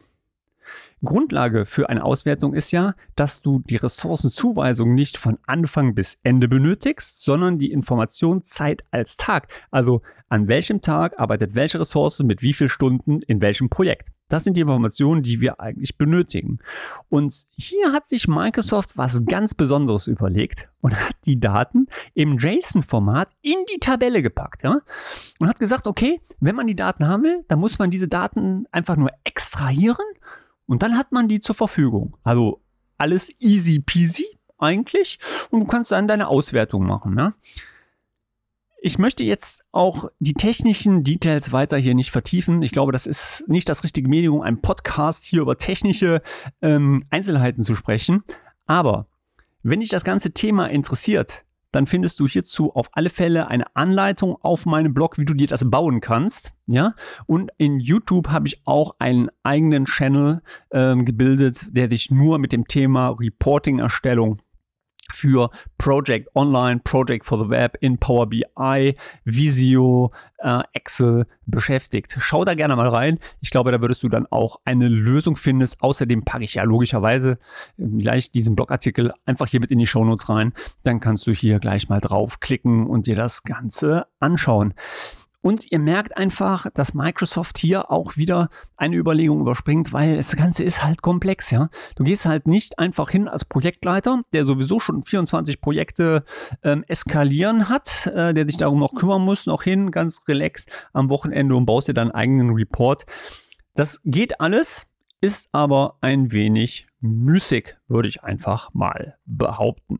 Grundlage 1.03 1.65
für 1.65 1.89
eine 1.89 2.03
Auswertung 2.03 2.53
ist 2.53 2.71
ja, 2.71 2.95
dass 3.15 3.41
du 3.41 3.59
die 3.59 3.75
Ressourcenzuweisung 3.75 4.95
nicht 4.95 5.17
von 5.17 5.37
Anfang 5.45 5.93
bis 5.93 6.17
Ende 6.23 6.47
benötigst, 6.47 7.23
sondern 7.23 7.59
die 7.59 7.71
Information 7.71 8.43
Zeit 8.43 8.83
als 8.89 9.15
Tag. 9.15 9.47
Also 9.69 10.01
an 10.29 10.47
welchem 10.47 10.81
Tag 10.81 11.19
arbeitet 11.19 11.55
welche 11.55 11.79
Ressource 11.79 12.19
mit 12.19 12.41
wie 12.41 12.53
vielen 12.53 12.69
Stunden 12.69 13.21
in 13.21 13.41
welchem 13.41 13.69
Projekt. 13.69 14.09
Das 14.29 14.43
sind 14.43 14.57
die 14.57 14.61
Informationen, 14.61 15.23
die 15.23 15.39
wir 15.39 15.61
eigentlich 15.61 15.97
benötigen. 15.97 16.59
Und 17.07 17.33
hier 17.51 17.93
hat 17.93 18.09
sich 18.09 18.27
Microsoft 18.27 18.97
was 18.97 19.23
ganz 19.25 19.53
Besonderes 19.53 20.07
überlegt 20.07 20.67
und 20.81 20.99
hat 20.99 21.15
die 21.25 21.39
Daten 21.39 21.87
im 22.13 22.37
JSON-Format 22.37 23.29
in 23.41 23.55
die 23.73 23.79
Tabelle 23.79 24.21
gepackt. 24.21 24.63
Ja? 24.63 24.81
Und 25.39 25.47
hat 25.47 25.59
gesagt, 25.59 25.87
okay, 25.87 26.19
wenn 26.41 26.55
man 26.55 26.67
die 26.67 26.75
Daten 26.75 27.07
haben 27.07 27.23
will, 27.23 27.45
dann 27.47 27.59
muss 27.59 27.79
man 27.79 27.89
diese 27.89 28.09
Daten 28.09 28.65
einfach 28.71 28.97
nur 28.97 29.11
extrahieren 29.23 30.05
und 30.67 30.83
dann 30.83 30.97
hat 30.97 31.11
man 31.11 31.27
die 31.27 31.39
zur 31.39 31.55
Verfügung. 31.55 32.17
Also 32.23 32.61
alles 32.97 33.31
easy 33.39 33.79
peasy 33.79 34.25
eigentlich 34.57 35.19
und 35.49 35.61
du 35.61 35.65
kannst 35.65 35.91
dann 35.91 36.07
deine 36.07 36.27
Auswertung 36.27 36.85
machen. 36.85 37.15
Ne? 37.15 37.33
Ich 38.79 38.99
möchte 38.99 39.23
jetzt 39.23 39.63
auch 39.71 40.05
die 40.19 40.33
technischen 40.33 41.03
Details 41.03 41.51
weiter 41.51 41.77
hier 41.77 41.95
nicht 41.95 42.11
vertiefen. 42.11 42.61
Ich 42.61 42.71
glaube, 42.71 42.91
das 42.91 43.07
ist 43.07 43.43
nicht 43.47 43.67
das 43.69 43.83
richtige 43.83 44.07
Medium, 44.07 44.41
ein 44.41 44.61
Podcast 44.61 45.25
hier 45.25 45.41
über 45.41 45.57
technische 45.57 46.21
ähm, 46.61 47.01
Einzelheiten 47.09 47.63
zu 47.63 47.75
sprechen. 47.75 48.23
Aber 48.65 49.07
wenn 49.63 49.79
dich 49.79 49.89
das 49.89 50.03
ganze 50.03 50.31
Thema 50.31 50.67
interessiert, 50.67 51.43
dann 51.77 51.85
findest 51.85 52.19
du 52.19 52.27
hierzu 52.27 52.73
auf 52.73 52.89
alle 52.93 53.09
Fälle 53.09 53.49
eine 53.49 53.75
Anleitung 53.75 54.35
auf 54.41 54.65
meinem 54.65 54.95
Blog, 54.95 55.19
wie 55.19 55.25
du 55.25 55.35
dir 55.35 55.45
das 55.45 55.69
bauen 55.69 56.01
kannst. 56.01 56.53
Ja, 56.65 56.93
und 57.27 57.51
in 57.57 57.79
YouTube 57.79 58.29
habe 58.29 58.47
ich 58.47 58.61
auch 58.65 58.95
einen 58.97 59.29
eigenen 59.43 59.85
Channel 59.85 60.41
ähm, 60.71 61.05
gebildet, 61.05 61.67
der 61.69 61.87
sich 61.87 62.09
nur 62.09 62.39
mit 62.39 62.51
dem 62.51 62.67
Thema 62.67 63.09
Reporting-Erstellung 63.09 64.41
für 65.11 65.49
Project 65.77 66.29
Online, 66.35 66.79
Project 66.83 67.25
for 67.25 67.37
the 67.37 67.49
Web 67.49 67.77
in 67.81 67.97
Power 67.97 68.27
BI, 68.27 68.95
Visio, 69.25 70.11
äh, 70.39 70.61
Excel 70.73 71.25
beschäftigt. 71.45 72.15
Schau 72.19 72.45
da 72.45 72.53
gerne 72.53 72.75
mal 72.75 72.89
rein. 72.89 73.19
Ich 73.41 73.49
glaube, 73.49 73.71
da 73.71 73.81
würdest 73.81 74.03
du 74.03 74.09
dann 74.09 74.27
auch 74.27 74.59
eine 74.65 74.87
Lösung 74.87 75.35
finden. 75.35 75.67
Außerdem 75.79 76.23
packe 76.23 76.43
ich 76.43 76.55
ja 76.55 76.63
logischerweise 76.63 77.39
ähm, 77.77 77.99
gleich 77.99 78.31
diesen 78.31 78.55
Blogartikel 78.55 79.13
einfach 79.25 79.47
hier 79.47 79.59
mit 79.59 79.71
in 79.71 79.79
die 79.79 79.87
Shownotes 79.87 80.29
rein. 80.29 80.53
Dann 80.83 80.99
kannst 80.99 81.25
du 81.27 81.31
hier 81.31 81.59
gleich 81.59 81.89
mal 81.89 82.01
draufklicken 82.01 82.87
und 82.87 83.07
dir 83.07 83.15
das 83.15 83.43
Ganze 83.43 84.07
anschauen. 84.19 84.73
Und 85.41 85.71
ihr 85.71 85.79
merkt 85.79 86.17
einfach, 86.17 86.67
dass 86.73 86.93
Microsoft 86.93 87.57
hier 87.57 87.91
auch 87.91 88.17
wieder 88.17 88.49
eine 88.75 88.95
Überlegung 88.95 89.39
überspringt, 89.39 89.93
weil 89.93 90.17
das 90.17 90.35
Ganze 90.35 90.63
ist 90.63 90.83
halt 90.83 91.01
komplex, 91.01 91.51
ja. 91.51 91.69
Du 91.95 92.03
gehst 92.03 92.25
halt 92.25 92.47
nicht 92.47 92.79
einfach 92.79 93.09
hin 93.09 93.27
als 93.27 93.45
Projektleiter, 93.45 94.23
der 94.33 94.45
sowieso 94.45 94.79
schon 94.79 95.03
24 95.03 95.61
Projekte 95.61 96.23
ähm, 96.63 96.83
eskalieren 96.87 97.69
hat, 97.69 98.07
äh, 98.07 98.33
der 98.33 98.45
sich 98.45 98.57
darum 98.57 98.79
noch 98.79 98.95
kümmern 98.95 99.21
muss, 99.21 99.45
noch 99.45 99.63
hin, 99.63 99.91
ganz 99.91 100.21
relaxed 100.27 100.69
am 100.91 101.09
Wochenende 101.09 101.55
und 101.55 101.65
baust 101.65 101.87
dir 101.87 101.93
deinen 101.93 102.11
eigenen 102.11 102.49
Report. 102.49 103.05
Das 103.75 104.01
geht 104.03 104.41
alles, 104.41 104.87
ist 105.21 105.49
aber 105.51 105.97
ein 106.01 106.31
wenig 106.31 106.87
müßig, 106.99 107.77
würde 107.87 108.09
ich 108.09 108.23
einfach 108.23 108.73
mal 108.73 109.17
behaupten. 109.25 109.99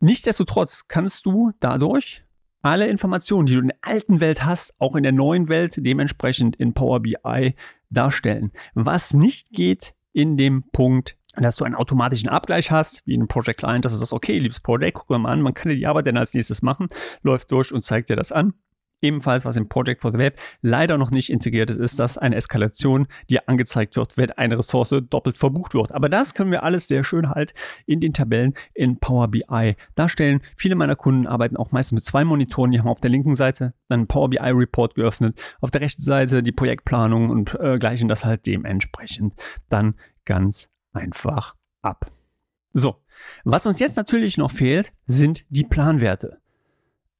Nichtsdestotrotz 0.00 0.88
kannst 0.88 1.24
du 1.24 1.52
dadurch 1.60 2.24
alle 2.64 2.88
Informationen, 2.88 3.46
die 3.46 3.54
du 3.54 3.60
in 3.60 3.68
der 3.68 3.76
alten 3.82 4.20
Welt 4.20 4.44
hast, 4.44 4.74
auch 4.80 4.96
in 4.96 5.02
der 5.02 5.12
neuen 5.12 5.48
Welt 5.48 5.74
dementsprechend 5.76 6.56
in 6.56 6.72
Power 6.72 7.00
BI 7.00 7.54
darstellen. 7.90 8.52
Was 8.74 9.12
nicht 9.12 9.50
geht 9.50 9.94
in 10.12 10.36
dem 10.36 10.64
Punkt, 10.72 11.16
dass 11.36 11.56
du 11.56 11.64
einen 11.64 11.74
automatischen 11.74 12.28
Abgleich 12.28 12.70
hast, 12.70 13.02
wie 13.06 13.14
in 13.14 13.28
Project 13.28 13.58
Client, 13.58 13.84
dass 13.84 13.92
du 13.92 13.98
sagst, 13.98 14.12
okay, 14.12 14.38
liebes 14.38 14.60
Project, 14.60 14.96
guck 14.96 15.10
mal 15.10 15.30
an, 15.30 15.42
man 15.42 15.52
kann 15.52 15.68
dir 15.68 15.76
die 15.76 15.86
Arbeit 15.86 16.06
dann 16.06 16.16
als 16.16 16.32
nächstes 16.32 16.62
machen, 16.62 16.88
läuft 17.22 17.52
durch 17.52 17.72
und 17.72 17.82
zeigt 17.82 18.08
dir 18.08 18.16
das 18.16 18.32
an. 18.32 18.54
Ebenfalls, 19.04 19.44
was 19.44 19.56
im 19.56 19.68
Project 19.68 20.00
for 20.00 20.12
the 20.12 20.18
Web 20.18 20.38
leider 20.62 20.98
noch 20.98 21.10
nicht 21.10 21.30
integriert 21.30 21.70
ist, 21.70 21.78
ist, 21.78 21.98
dass 21.98 22.18
eine 22.18 22.36
Eskalation 22.36 23.06
dir 23.28 23.48
angezeigt 23.48 23.96
wird, 23.96 24.16
wenn 24.16 24.30
eine 24.32 24.58
Ressource 24.58 24.94
doppelt 25.10 25.38
verbucht 25.38 25.74
wird. 25.74 25.92
Aber 25.92 26.08
das 26.08 26.34
können 26.34 26.50
wir 26.50 26.62
alles 26.62 26.88
sehr 26.88 27.04
schön 27.04 27.28
halt 27.28 27.54
in 27.86 28.00
den 28.00 28.12
Tabellen 28.14 28.54
in 28.72 28.98
Power 28.98 29.28
BI 29.28 29.76
darstellen. 29.94 30.40
Viele 30.56 30.74
meiner 30.74 30.96
Kunden 30.96 31.26
arbeiten 31.26 31.56
auch 31.56 31.70
meistens 31.70 31.92
mit 31.92 32.04
zwei 32.04 32.24
Monitoren. 32.24 32.70
Die 32.70 32.78
haben 32.78 32.88
auf 32.88 33.00
der 33.00 33.10
linken 33.10 33.36
Seite 33.36 33.74
dann 33.88 34.00
einen 34.00 34.06
Power 34.06 34.30
BI 34.30 34.38
Report 34.38 34.94
geöffnet, 34.94 35.40
auf 35.60 35.70
der 35.70 35.82
rechten 35.82 36.02
Seite 36.02 36.42
die 36.42 36.52
Projektplanung 36.52 37.30
und 37.30 37.54
äh, 37.60 37.78
gleichen 37.78 38.08
das 38.08 38.24
halt 38.24 38.46
dementsprechend 38.46 39.34
dann 39.68 39.94
ganz 40.24 40.70
einfach 40.92 41.54
ab. 41.82 42.10
So, 42.72 42.96
was 43.44 43.66
uns 43.66 43.78
jetzt 43.78 43.96
natürlich 43.96 44.36
noch 44.36 44.50
fehlt, 44.50 44.92
sind 45.06 45.46
die 45.48 45.64
Planwerte. 45.64 46.40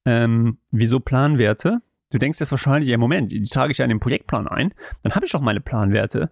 Ähm, 0.05 0.59
wieso 0.71 1.01
Planwerte? 1.01 1.81
Du 2.11 2.19
denkst 2.19 2.41
jetzt 2.41 2.51
wahrscheinlich, 2.51 2.91
ja, 2.91 2.99
Moment, 2.99 3.33
die 3.33 3.43
trage 3.43 3.73
ich 3.73 3.79
ja 3.79 3.85
in 3.85 3.89
den 3.89 4.01
Projektplan 4.01 4.47
ein, 4.47 4.73
dann 5.03 5.15
habe 5.15 5.27
ich 5.27 5.35
auch 5.35 5.41
meine 5.41 5.61
Planwerte. 5.61 6.31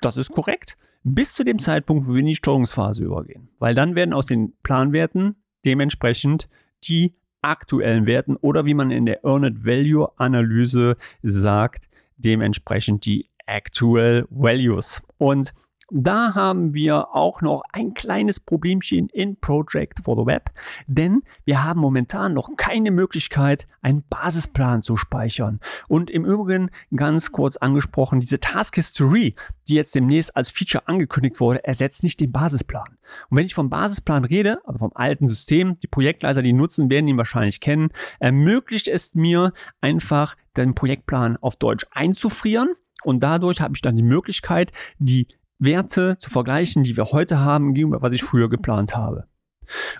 Das 0.00 0.16
ist 0.16 0.30
korrekt. 0.30 0.76
Bis 1.02 1.34
zu 1.34 1.44
dem 1.44 1.58
Zeitpunkt, 1.58 2.06
wo 2.06 2.12
wir 2.12 2.20
in 2.20 2.26
die 2.26 2.34
Steuerungsphase 2.34 3.04
übergehen. 3.04 3.48
Weil 3.58 3.74
dann 3.74 3.94
werden 3.94 4.14
aus 4.14 4.26
den 4.26 4.54
Planwerten 4.62 5.36
dementsprechend 5.64 6.48
die 6.84 7.14
aktuellen 7.42 8.06
Werten 8.06 8.36
oder 8.36 8.64
wie 8.64 8.74
man 8.74 8.90
in 8.90 9.06
der 9.06 9.24
Earned 9.24 9.66
Value 9.66 10.08
Analyse 10.16 10.96
sagt, 11.22 11.88
dementsprechend 12.16 13.04
die 13.04 13.28
Actual 13.46 14.26
Values. 14.30 15.02
Und 15.18 15.52
Da 15.90 16.34
haben 16.34 16.72
wir 16.72 17.14
auch 17.14 17.42
noch 17.42 17.62
ein 17.72 17.92
kleines 17.92 18.40
Problemchen 18.40 19.08
in 19.10 19.36
Project 19.36 20.00
for 20.04 20.16
the 20.16 20.26
Web, 20.26 20.50
denn 20.86 21.22
wir 21.44 21.62
haben 21.62 21.80
momentan 21.80 22.32
noch 22.32 22.56
keine 22.56 22.90
Möglichkeit, 22.90 23.68
einen 23.82 24.02
Basisplan 24.08 24.82
zu 24.82 24.96
speichern. 24.96 25.60
Und 25.88 26.10
im 26.10 26.24
Übrigen 26.24 26.70
ganz 26.96 27.32
kurz 27.32 27.58
angesprochen, 27.58 28.20
diese 28.20 28.40
Task 28.40 28.76
History, 28.76 29.34
die 29.68 29.74
jetzt 29.74 29.94
demnächst 29.94 30.34
als 30.36 30.50
Feature 30.50 30.88
angekündigt 30.88 31.38
wurde, 31.38 31.64
ersetzt 31.64 32.02
nicht 32.02 32.18
den 32.18 32.32
Basisplan. 32.32 32.96
Und 33.28 33.36
wenn 33.36 33.46
ich 33.46 33.54
vom 33.54 33.68
Basisplan 33.68 34.24
rede, 34.24 34.60
also 34.64 34.78
vom 34.78 34.92
alten 34.94 35.28
System, 35.28 35.78
die 35.80 35.86
Projektleiter, 35.86 36.40
die 36.40 36.54
nutzen, 36.54 36.88
werden 36.88 37.08
ihn 37.08 37.18
wahrscheinlich 37.18 37.60
kennen, 37.60 37.90
ermöglicht 38.20 38.88
es 38.88 39.14
mir 39.14 39.52
einfach 39.82 40.34
den 40.56 40.74
Projektplan 40.74 41.36
auf 41.36 41.56
Deutsch 41.56 41.86
einzufrieren. 41.90 42.70
Und 43.04 43.20
dadurch 43.20 43.60
habe 43.60 43.74
ich 43.74 43.82
dann 43.82 43.96
die 43.96 44.02
Möglichkeit, 44.02 44.72
die 44.98 45.28
Werte 45.58 46.18
zu 46.18 46.30
vergleichen, 46.30 46.82
die 46.82 46.96
wir 46.96 47.06
heute 47.06 47.40
haben, 47.40 47.74
gegenüber 47.74 48.02
was 48.02 48.12
ich 48.12 48.22
früher 48.22 48.48
geplant 48.48 48.96
habe. 48.96 49.26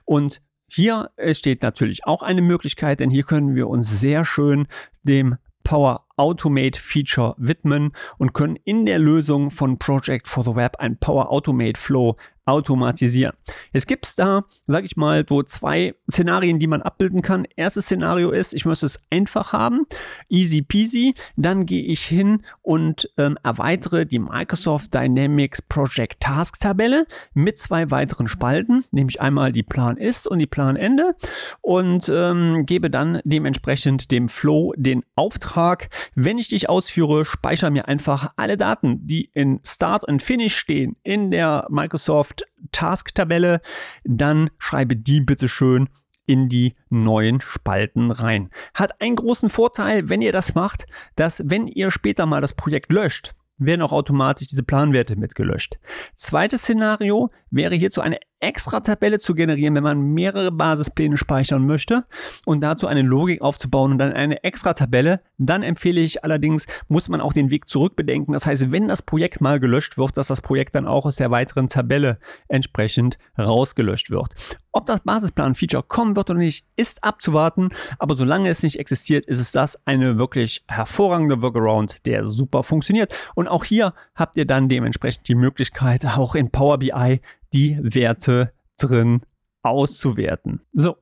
Und 0.05 0.43
hier 0.69 1.11
steht 1.33 1.63
natürlich 1.63 2.07
auch 2.07 2.23
eine 2.23 2.43
Möglichkeit, 2.43 3.01
denn 3.01 3.11
hier 3.11 3.23
können 3.23 3.55
wir 3.55 3.69
uns 3.69 4.01
sehr 4.01 4.25
schön 4.25 4.67
dem 5.03 5.37
Power 5.63 6.07
Automate 6.17 6.79
Feature 6.79 7.35
widmen 7.39 7.93
und 8.19 8.35
können 8.35 8.57
in 8.57 8.87
der 8.87 8.99
Lösung 8.99 9.51
von 9.51 9.79
Project 9.79 10.29
for 10.29 10.45
the 10.45 10.55
Web 10.55 10.77
ein 10.79 10.99
Power 10.99 11.31
Automate 11.31 11.81
Flow 11.81 12.17
automatisieren. 12.47 13.35
Jetzt 13.73 13.87
gibt 13.87 14.07
es 14.07 14.17
da, 14.17 14.45
sage 14.67 14.87
ich 14.87 14.97
mal, 14.97 15.25
so 15.29 15.43
zwei 15.43 15.95
Szenarien, 16.11 16.59
die 16.59 16.67
man 16.67 16.83
abbilden 16.83 17.23
kann. 17.23 17.47
Erstes 17.57 17.87
Szenario 17.87 18.31
ist, 18.31 18.53
ich 18.53 18.65
möchte 18.65 18.87
es 18.87 19.03
einfach 19.11 19.53
haben, 19.53 19.87
easy 20.29 20.63
peasy. 20.63 21.15
Dann 21.37 21.67
gehe 21.67 21.85
ich 21.85 22.05
hin 22.05 22.43
und 22.63 23.11
ähm, 23.17 23.39
erweitere 23.43 24.07
die 24.07 24.19
Microsoft 24.19 24.95
Dynamics 24.95 25.63
Project 25.63 26.21
Task 26.21 26.61
Tabelle 26.61 27.07
mit 27.33 27.59
zwei 27.59 27.91
weiteren 27.91 28.29
Spalten, 28.29 28.85
nämlich 28.91 29.21
einmal 29.21 29.53
die 29.53 29.63
Plan 29.63 29.97
ist 29.97 30.27
und 30.27 30.39
die 30.39 30.47
Planende 30.47 31.17
und 31.61 32.09
ähm, 32.09 32.67
gebe 32.67 32.91
dann 32.91 33.21
dementsprechend 33.25 34.11
dem 34.11 34.29
Flow 34.29 34.75
den 34.77 35.05
Auftrag, 35.17 35.89
wenn 36.15 36.39
ich 36.39 36.49
dich 36.49 36.69
ausführe, 36.69 37.25
speichere 37.25 37.71
mir 37.71 37.89
einfach 37.89 38.33
alle 38.37 38.57
Daten, 38.57 39.05
die 39.05 39.31
in 39.33 39.61
Start 39.67 40.05
und 40.05 40.23
Finish 40.23 40.57
stehen 40.57 40.97
in 41.03 41.31
der 41.31 41.67
Microsoft 41.71 42.34
Task-Tabelle, 42.75 43.61
dann 44.05 44.51
schreibe 44.59 44.97
die 44.97 45.21
bitte 45.21 45.49
schön 45.49 45.89
in 46.27 46.49
die 46.49 46.75
neuen 46.91 47.41
Spalten 47.41 48.11
rein. 48.11 48.51
Hat 48.73 49.01
einen 49.01 49.17
großen 49.17 49.51
Vorteil, 49.51 50.09
wenn 50.09 50.23
ihr 50.23 50.33
das 50.33 50.55
macht, 50.55 50.87
dass 51.17 51.43
wenn 51.45 51.67
ihr 51.67 51.91
später 51.91 52.27
mal 52.27 52.41
das 52.41 52.55
Projekt 52.55 52.93
löscht, 52.93 53.35
werden 53.57 53.83
auch 53.83 53.93
automatisch 53.93 54.49
diese 54.49 54.63
Planwerte 54.63 55.17
mitgelöscht. 55.17 55.79
Zweites 56.17 56.63
Szenario 56.63 57.31
wäre 57.51 57.75
hierzu 57.75 58.01
eine 58.01 58.19
extra 58.45 58.81
Tabelle 58.81 59.19
zu 59.19 59.35
generieren, 59.35 59.75
wenn 59.75 59.83
man 59.83 60.01
mehrere 60.13 60.53
Basispläne 60.53 61.17
speichern 61.17 61.67
möchte 61.67 62.05
und 62.45 62.61
dazu 62.61 62.87
eine 62.87 63.03
Logik 63.03 63.41
aufzubauen 63.41 63.93
und 63.93 63.99
dann 63.99 64.13
eine 64.13 64.45
extra 64.45 64.75
Tabelle. 64.75 65.21
Dann 65.39 65.63
empfehle 65.63 66.01
ich 66.01 66.25
allerdings, 66.25 66.67
muss 66.89 67.09
man 67.09 67.21
auch 67.21 67.33
den 67.33 67.51
Weg 67.51 67.69
zurück 67.69 67.97
bedenken. 67.97 68.33
Das 68.33 68.47
heißt, 68.47 68.71
wenn 68.71 68.89
das 68.89 69.03
Projekt 69.03 69.41
mal 69.41 69.59
gelöscht 69.59 69.97
wird, 69.97 70.17
dass 70.17 70.29
das 70.29 70.43
Projekt 70.43 70.75
dann 70.75 70.87
auch 70.87 71.07
aus 71.07 71.17
der 71.17 71.31
weiteren 71.31 71.69
Tabelle 71.69 72.19
entsprechend 72.49 73.19
rausgelöscht 73.39 74.11
wird. 74.11 74.35
Ob 74.73 74.87
das 74.87 75.01
Basisplan-Feature 75.01 75.85
kommen 75.85 76.17
wird 76.17 76.31
oder 76.31 76.39
nicht, 76.39 76.67
ist 76.77 77.03
abzuwarten. 77.05 77.69
Aber 77.99 78.17
solange 78.17 78.49
es 78.49 78.63
nicht 78.63 78.79
existiert, 78.79 79.25
ist 79.25 79.39
es 79.39 79.53
das 79.53 79.87
eine 79.87 80.19
wirklich 80.19 80.65
hervorragende 80.69 81.41
Workaround, 81.41 82.05
der 82.07 82.25
super 82.25 82.63
funktioniert. 82.63 83.15
Und 83.35 83.49
auch 83.49 83.65
hier 83.65 83.95
habt 84.15 84.37
ihr 84.37 84.47
dann 84.47 84.69
dementsprechend 84.69 85.29
die 85.29 85.35
Möglichkeit, 85.35 86.05
auch 86.05 86.35
in 86.35 86.51
Power 86.51 86.79
BI 86.79 87.21
die 87.55 87.79
Werte 87.81 88.53
drin 88.79 89.23
auszuwerten. 89.63 90.61
So, 90.73 90.97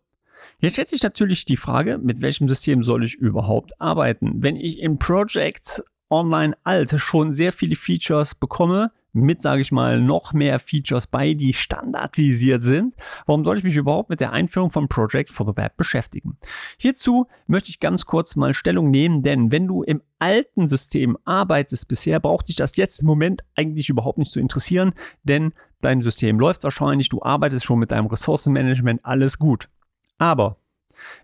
Jetzt 0.58 0.74
stellt 0.74 0.88
sich 0.88 1.02
natürlich 1.02 1.44
die 1.44 1.56
Frage, 1.56 1.98
mit 1.98 2.20
welchem 2.20 2.46
System 2.46 2.84
soll 2.84 3.02
ich 3.02 3.16
überhaupt 3.16 3.80
arbeiten? 3.80 4.44
Wenn 4.44 4.54
ich 4.54 4.78
in 4.78 5.00
Project 5.00 5.82
Online 6.08 6.56
Alt 6.62 6.94
schon 6.98 7.32
sehr 7.32 7.52
viele 7.52 7.74
Features 7.74 8.36
bekomme, 8.36 8.92
mit, 9.12 9.42
sage 9.42 9.60
ich 9.60 9.72
mal, 9.72 10.00
noch 10.00 10.32
mehr 10.32 10.58
Features 10.58 11.06
bei, 11.06 11.34
die 11.34 11.52
standardisiert 11.52 12.62
sind. 12.62 12.94
Warum 13.26 13.44
soll 13.44 13.58
ich 13.58 13.64
mich 13.64 13.76
überhaupt 13.76 14.08
mit 14.08 14.20
der 14.20 14.32
Einführung 14.32 14.70
von 14.70 14.88
Project 14.88 15.30
for 15.30 15.46
the 15.46 15.56
Web 15.56 15.76
beschäftigen? 15.76 16.38
Hierzu 16.78 17.26
möchte 17.46 17.70
ich 17.70 17.80
ganz 17.80 18.06
kurz 18.06 18.36
mal 18.36 18.54
Stellung 18.54 18.90
nehmen, 18.90 19.22
denn 19.22 19.52
wenn 19.52 19.66
du 19.66 19.82
im 19.82 20.00
alten 20.18 20.66
System 20.66 21.18
arbeitest 21.24 21.88
bisher, 21.88 22.20
braucht 22.20 22.48
dich 22.48 22.56
das 22.56 22.76
jetzt 22.76 23.00
im 23.00 23.06
Moment 23.06 23.42
eigentlich 23.54 23.88
überhaupt 23.88 24.18
nicht 24.18 24.32
zu 24.32 24.40
interessieren, 24.40 24.94
denn 25.24 25.52
dein 25.84 26.00
System 26.00 26.40
läuft 26.40 26.64
wahrscheinlich, 26.64 27.08
du 27.08 27.22
arbeitest 27.22 27.64
schon 27.64 27.78
mit 27.78 27.90
deinem 27.90 28.06
Ressourcenmanagement, 28.06 29.04
alles 29.04 29.38
gut. 29.38 29.68
Aber 30.18 30.56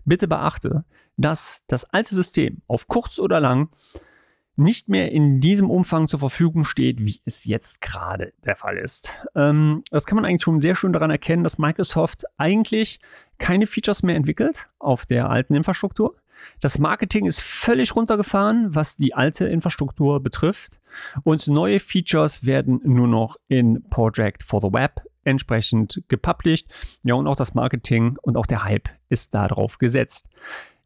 bitte 0.05 0.27
beachte, 0.27 0.83
dass 1.17 1.63
das 1.67 1.85
alte 1.85 2.15
System 2.15 2.61
auf 2.67 2.87
kurz 2.87 3.19
oder 3.19 3.39
lang 3.39 3.69
nicht 4.59 4.89
mehr 4.89 5.11
in 5.11 5.39
diesem 5.39 5.69
Umfang 5.69 6.09
zur 6.09 6.19
Verfügung 6.19 6.65
steht, 6.65 6.99
wie 6.99 7.21
es 7.25 7.45
jetzt 7.45 7.79
gerade 7.79 8.33
der 8.43 8.57
Fall 8.57 8.77
ist. 8.77 9.13
Ähm, 9.33 9.83
das 9.89 10.05
kann 10.05 10.17
man 10.17 10.25
eigentlich 10.25 10.43
schon 10.43 10.59
sehr 10.59 10.75
schön 10.75 10.91
daran 10.91 11.11
erkennen, 11.11 11.43
dass 11.43 11.57
Microsoft 11.57 12.25
eigentlich 12.37 12.99
keine 13.37 13.67
Features 13.67 14.03
mehr 14.03 14.15
entwickelt 14.15 14.69
auf 14.77 15.05
der 15.05 15.29
alten 15.29 15.55
Infrastruktur. 15.55 16.15
Das 16.61 16.79
Marketing 16.79 17.25
ist 17.25 17.41
völlig 17.41 17.95
runtergefahren, 17.95 18.75
was 18.75 18.97
die 18.97 19.13
alte 19.13 19.47
Infrastruktur 19.47 20.21
betrifft. 20.21 20.79
Und 21.23 21.47
neue 21.47 21.79
Features 21.79 22.45
werden 22.45 22.81
nur 22.83 23.07
noch 23.07 23.37
in 23.47 23.83
Project 23.89 24.43
for 24.43 24.61
the 24.61 24.71
Web 24.73 25.01
entsprechend 25.23 26.01
gepublished. 26.07 26.67
Ja, 27.03 27.15
und 27.15 27.27
auch 27.27 27.35
das 27.35 27.53
Marketing 27.53 28.17
und 28.21 28.37
auch 28.37 28.45
der 28.45 28.63
Hype 28.63 28.89
ist 29.09 29.33
darauf 29.33 29.77
gesetzt. 29.77 30.27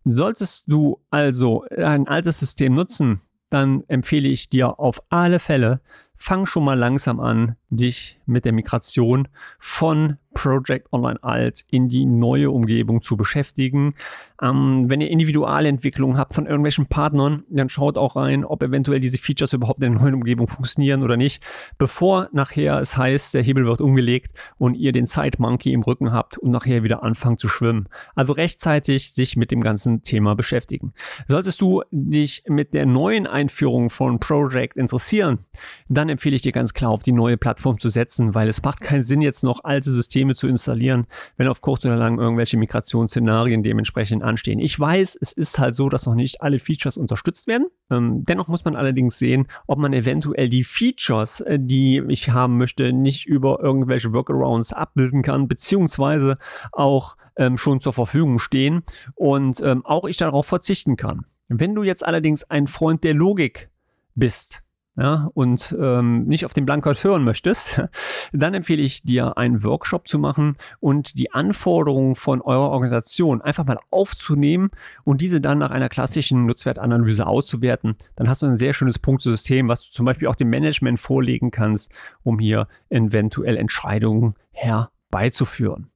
Solltest 0.05 0.65
du 0.67 0.99
also 1.09 1.65
ein 1.77 2.07
altes 2.07 2.39
System 2.39 2.73
nutzen, 2.73 3.21
dann 3.49 3.83
empfehle 3.87 4.27
ich 4.27 4.49
dir 4.49 4.79
auf 4.79 5.01
alle 5.09 5.39
Fälle, 5.39 5.79
fang 6.15 6.45
schon 6.45 6.65
mal 6.65 6.77
langsam 6.77 7.19
an, 7.19 7.55
dich 7.69 8.19
mit 8.25 8.45
der 8.45 8.51
Migration 8.51 9.27
von 9.59 10.17
Project 10.33 10.91
Online 10.91 11.21
Alt 11.23 11.63
in 11.69 11.89
die 11.89 12.05
neue 12.05 12.51
Umgebung 12.51 13.01
zu 13.01 13.17
beschäftigen. 13.17 13.93
Ähm, 14.41 14.85
wenn 14.87 15.01
ihr 15.01 15.09
Individualentwicklungen 15.09 16.17
habt 16.17 16.33
von 16.33 16.45
irgendwelchen 16.45 16.87
Partnern, 16.87 17.43
dann 17.49 17.69
schaut 17.69 17.97
auch 17.97 18.15
rein, 18.15 18.43
ob 18.43 18.61
eventuell 18.63 18.99
diese 18.99 19.17
Features 19.17 19.53
überhaupt 19.53 19.81
in 19.81 19.93
der 19.93 20.01
neuen 20.01 20.15
Umgebung 20.15 20.47
funktionieren 20.47 21.03
oder 21.03 21.17
nicht, 21.17 21.43
bevor 21.77 22.29
nachher 22.33 22.79
es 22.79 22.97
heißt, 22.97 23.33
der 23.33 23.43
Hebel 23.43 23.65
wird 23.65 23.81
umgelegt 23.81 24.33
und 24.57 24.75
ihr 24.75 24.91
den 24.91 25.05
Side 25.05 25.37
Monkey 25.37 25.71
im 25.71 25.81
Rücken 25.81 26.11
habt 26.11 26.37
und 26.37 26.51
nachher 26.51 26.83
wieder 26.83 27.03
anfangt 27.03 27.39
zu 27.39 27.47
schwimmen. 27.47 27.87
Also 28.15 28.33
rechtzeitig 28.33 29.13
sich 29.13 29.37
mit 29.37 29.51
dem 29.51 29.61
ganzen 29.61 30.01
Thema 30.01 30.35
beschäftigen. 30.35 30.93
Solltest 31.27 31.61
du 31.61 31.83
dich 31.91 32.43
mit 32.47 32.73
der 32.73 32.85
neuen 32.85 33.27
Einführung 33.27 33.89
von 33.89 34.19
Project 34.19 34.77
interessieren, 34.77 35.39
dann 35.87 36.09
empfehle 36.09 36.35
ich 36.35 36.41
dir 36.41 36.51
ganz 36.51 36.73
klar 36.73 36.91
auf 36.91 37.03
die 37.03 37.11
neue 37.11 37.37
Plattform 37.37 37.77
zu 37.77 37.89
setzen, 37.89 38.33
weil 38.35 38.47
es 38.47 38.63
macht 38.63 38.81
keinen 38.81 39.03
Sinn, 39.03 39.21
jetzt 39.21 39.43
noch 39.43 39.63
alte 39.63 39.89
Systeme 39.89 40.22
zu 40.31 40.47
installieren, 40.47 41.05
wenn 41.37 41.47
auf 41.47 41.61
kurz 41.61 41.83
oder 41.85 41.97
lang 41.97 42.17
irgendwelche 42.17 42.57
Migrationsszenarien 42.57 43.63
dementsprechend 43.63 44.23
anstehen. 44.23 44.59
Ich 44.59 44.79
weiß, 44.79 45.17
es 45.19 45.33
ist 45.33 45.59
halt 45.59 45.75
so, 45.75 45.89
dass 45.89 46.05
noch 46.05 46.15
nicht 46.15 46.41
alle 46.41 46.59
Features 46.59 46.97
unterstützt 46.97 47.47
werden. 47.47 47.67
Ähm, 47.91 48.23
dennoch 48.23 48.47
muss 48.47 48.63
man 48.63 48.75
allerdings 48.75 49.19
sehen, 49.19 49.47
ob 49.67 49.79
man 49.79 49.93
eventuell 49.93 50.49
die 50.49 50.63
Features, 50.63 51.41
äh, 51.41 51.59
die 51.59 52.01
ich 52.07 52.29
haben 52.31 52.57
möchte, 52.57 52.93
nicht 52.93 53.25
über 53.25 53.59
irgendwelche 53.61 54.13
Workarounds 54.13 54.73
abbilden 54.73 55.21
kann, 55.21 55.47
beziehungsweise 55.47 56.37
auch 56.71 57.17
ähm, 57.35 57.57
schon 57.57 57.79
zur 57.79 57.93
Verfügung 57.93 58.39
stehen 58.39 58.83
und 59.15 59.61
ähm, 59.61 59.85
auch 59.85 60.05
ich 60.05 60.17
darauf 60.17 60.45
verzichten 60.45 60.95
kann. 60.95 61.25
Wenn 61.47 61.75
du 61.75 61.83
jetzt 61.83 62.05
allerdings 62.05 62.43
ein 62.49 62.67
Freund 62.67 63.03
der 63.03 63.13
Logik 63.13 63.69
bist, 64.15 64.63
ja, 64.95 65.31
und 65.33 65.75
ähm, 65.79 66.25
nicht 66.25 66.45
auf 66.45 66.53
den 66.53 66.67
Blankert 66.67 67.03
hören 67.03 67.23
möchtest, 67.23 67.81
dann 68.31 68.53
empfehle 68.53 68.81
ich 68.81 69.01
dir, 69.01 69.37
einen 69.37 69.63
Workshop 69.63 70.07
zu 70.07 70.19
machen 70.19 70.55
und 70.79 71.17
die 71.17 71.31
Anforderungen 71.31 72.15
von 72.15 72.41
eurer 72.41 72.69
Organisation 72.69 73.41
einfach 73.41 73.65
mal 73.65 73.79
aufzunehmen 73.89 74.69
und 75.03 75.21
diese 75.21 75.41
dann 75.41 75.57
nach 75.57 75.71
einer 75.71 75.89
klassischen 75.89 76.45
Nutzwertanalyse 76.45 77.25
auszuwerten. 77.25 77.95
Dann 78.15 78.29
hast 78.29 78.43
du 78.43 78.45
ein 78.45 78.57
sehr 78.57 78.73
schönes 78.73 78.99
Punktesystem, 78.99 79.67
was 79.67 79.83
du 79.83 79.91
zum 79.91 80.05
Beispiel 80.05 80.27
auch 80.27 80.35
dem 80.35 80.49
Management 80.49 80.99
vorlegen 80.99 81.49
kannst, 81.49 81.91
um 82.21 82.37
hier 82.37 82.67
eventuell 82.89 83.57
Entscheidungen 83.57 84.35
herbeizuführen. 84.51 85.89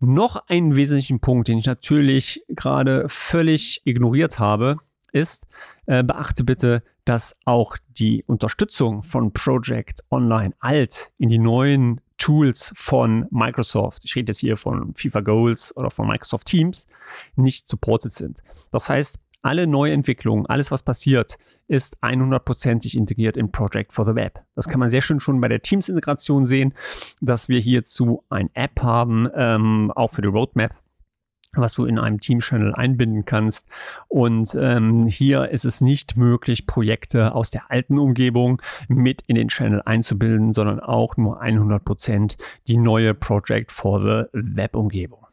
Noch 0.00 0.48
einen 0.48 0.76
wesentlichen 0.76 1.20
Punkt, 1.20 1.48
den 1.48 1.58
ich 1.58 1.66
natürlich 1.66 2.44
gerade 2.48 3.08
völlig 3.08 3.80
ignoriert 3.84 4.38
habe, 4.38 4.76
ist, 5.12 5.46
äh, 5.86 6.04
beachte 6.04 6.44
bitte, 6.44 6.82
dass 7.08 7.38
auch 7.46 7.78
die 7.88 8.22
Unterstützung 8.26 9.02
von 9.02 9.32
Project 9.32 10.04
Online 10.10 10.54
Alt 10.60 11.10
in 11.16 11.30
die 11.30 11.38
neuen 11.38 12.02
Tools 12.18 12.74
von 12.76 13.26
Microsoft, 13.30 14.04
ich 14.04 14.14
rede 14.14 14.30
jetzt 14.30 14.40
hier 14.40 14.58
von 14.58 14.94
FIFA 14.94 15.20
Goals 15.20 15.74
oder 15.74 15.90
von 15.90 16.06
Microsoft 16.06 16.46
Teams, 16.46 16.86
nicht 17.34 17.66
supported 17.66 18.12
sind. 18.12 18.42
Das 18.70 18.90
heißt, 18.90 19.18
alle 19.40 19.66
Neuentwicklungen, 19.66 20.44
alles 20.46 20.70
was 20.70 20.82
passiert, 20.82 21.38
ist 21.66 21.96
100%ig 22.02 22.94
integriert 22.94 23.38
in 23.38 23.52
Project 23.52 23.94
for 23.94 24.04
the 24.04 24.14
Web. 24.14 24.40
Das 24.54 24.68
kann 24.68 24.80
man 24.80 24.90
sehr 24.90 25.00
schön 25.00 25.20
schon 25.20 25.40
bei 25.40 25.48
der 25.48 25.62
Teams-Integration 25.62 26.44
sehen, 26.44 26.74
dass 27.22 27.48
wir 27.48 27.60
hierzu 27.60 28.22
ein 28.28 28.50
App 28.52 28.82
haben, 28.82 29.28
ähm, 29.34 29.92
auch 29.94 30.08
für 30.08 30.20
die 30.20 30.28
Roadmap 30.28 30.74
was 31.52 31.74
du 31.74 31.84
in 31.84 31.98
einem 31.98 32.20
Team-Channel 32.20 32.74
einbinden 32.74 33.24
kannst. 33.24 33.66
Und 34.08 34.56
ähm, 34.60 35.06
hier 35.06 35.48
ist 35.48 35.64
es 35.64 35.80
nicht 35.80 36.16
möglich, 36.16 36.66
Projekte 36.66 37.34
aus 37.34 37.50
der 37.50 37.70
alten 37.70 37.98
Umgebung 37.98 38.60
mit 38.88 39.22
in 39.26 39.36
den 39.36 39.48
Channel 39.48 39.82
einzubilden, 39.84 40.52
sondern 40.52 40.80
auch 40.80 41.16
nur 41.16 41.42
100% 41.42 42.36
die 42.66 42.76
neue 42.76 43.14
Project 43.14 43.72
for 43.72 44.00
the 44.00 44.24
Web-Umgebung. 44.32 45.26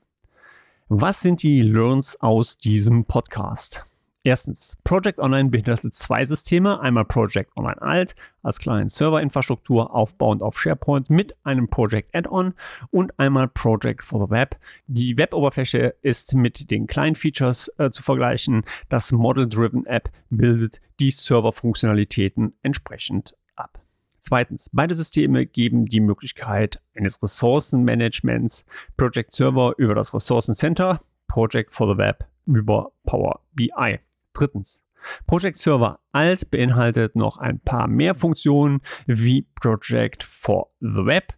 Was 0.87 1.21
sind 1.21 1.41
die 1.41 1.61
Learns 1.61 2.21
aus 2.21 2.57
diesem 2.57 3.05
Podcast? 3.05 3.85
Erstens, 4.25 4.75
Project 4.83 5.19
Online 5.19 5.49
beinhaltet 5.49 5.93
zwei 5.93 6.25
Systeme. 6.25 6.79
Einmal 6.79 7.05
Project 7.05 7.55
Online 7.55 7.79
Alt 7.79 8.15
als 8.41 8.57
kleine 8.57 8.89
Serverinfrastruktur 8.89 9.93
aufbauend 9.93 10.41
auf 10.41 10.59
SharePoint 10.59 11.11
mit 11.11 11.35
einem 11.43 11.69
Project 11.69 12.09
Add-on 12.15 12.55
und 12.89 13.19
einmal 13.19 13.47
Project 13.47 14.03
for 14.03 14.25
the 14.25 14.31
Web. 14.31 14.57
Die 14.87 15.15
Web-Oberfläche 15.15 15.93
ist 16.01 16.33
mit 16.33 16.71
den 16.71 16.87
kleinen 16.87 17.13
Features 17.13 17.71
äh, 17.77 17.91
zu 17.91 18.01
vergleichen. 18.01 18.63
Das 18.89 19.11
Model-Driven 19.11 19.85
App 19.85 20.09
bildet 20.31 20.81
die 20.99 21.11
Server-Funktionalitäten 21.11 22.55
entsprechend 22.63 23.35
ab. 23.55 23.79
Zweitens, 24.19 24.71
beide 24.73 24.95
Systeme 24.95 25.45
geben 25.45 25.85
die 25.85 25.99
Möglichkeit 25.99 26.81
eines 26.95 27.21
Ressourcenmanagements, 27.21 28.65
Project 28.97 29.33
Server 29.33 29.75
über 29.77 29.93
das 29.93 30.15
Ressourcencenter, 30.15 30.99
Project 31.27 31.75
for 31.75 31.93
the 31.93 31.99
Web 31.99 32.25
über 32.47 32.91
Power 33.05 33.41
BI. 33.53 33.99
Drittens. 34.35 34.81
Project 35.27 35.57
Server 35.57 35.99
Alt 36.11 36.49
beinhaltet 36.49 37.15
noch 37.15 37.37
ein 37.37 37.59
paar 37.59 37.87
mehr 37.87 38.15
Funktionen 38.15 38.81
wie 39.05 39.43
Project 39.55 40.23
for 40.23 40.69
the 40.79 41.05
Web. 41.05 41.33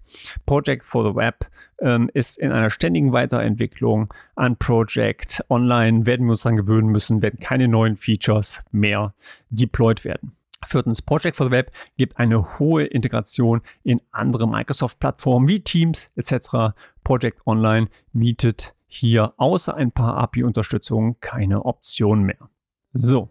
Project 0.46 0.86
for 0.86 1.04
the 1.04 1.16
Web 1.16 1.50
ähm, 1.82 2.10
ist 2.14 2.38
in 2.38 2.52
einer 2.52 2.70
ständigen 2.70 3.12
Weiterentwicklung 3.12 4.14
an 4.36 4.58
Project 4.58 5.44
Online, 5.50 6.06
werden 6.06 6.26
wir 6.26 6.32
uns 6.32 6.42
daran 6.42 6.58
gewöhnen 6.58 6.90
müssen, 6.90 7.22
werden 7.22 7.40
keine 7.40 7.68
neuen 7.68 7.98
Features 7.98 8.64
mehr 8.72 9.14
deployed 9.50 10.06
werden. 10.06 10.34
Viertens, 10.66 11.02
Project 11.02 11.38
for 11.38 11.46
the 11.46 11.52
Web 11.52 11.72
gibt 11.98 12.18
eine 12.18 12.60
hohe 12.60 12.84
Integration 12.84 13.62
in 13.84 14.02
andere 14.12 14.48
Microsoft-Plattformen 14.48 15.48
wie 15.48 15.62
Teams 15.62 16.12
etc. 16.16 16.76
Project 17.04 17.46
Online 17.46 17.88
bietet 18.14 18.74
hier 18.88 19.34
außer 19.38 19.76
ein 19.76 19.92
paar 19.92 20.18
API-Unterstützungen 20.18 21.20
keine 21.20 21.66
Option 21.66 22.24
mehr. 22.24 22.50
So, 22.98 23.30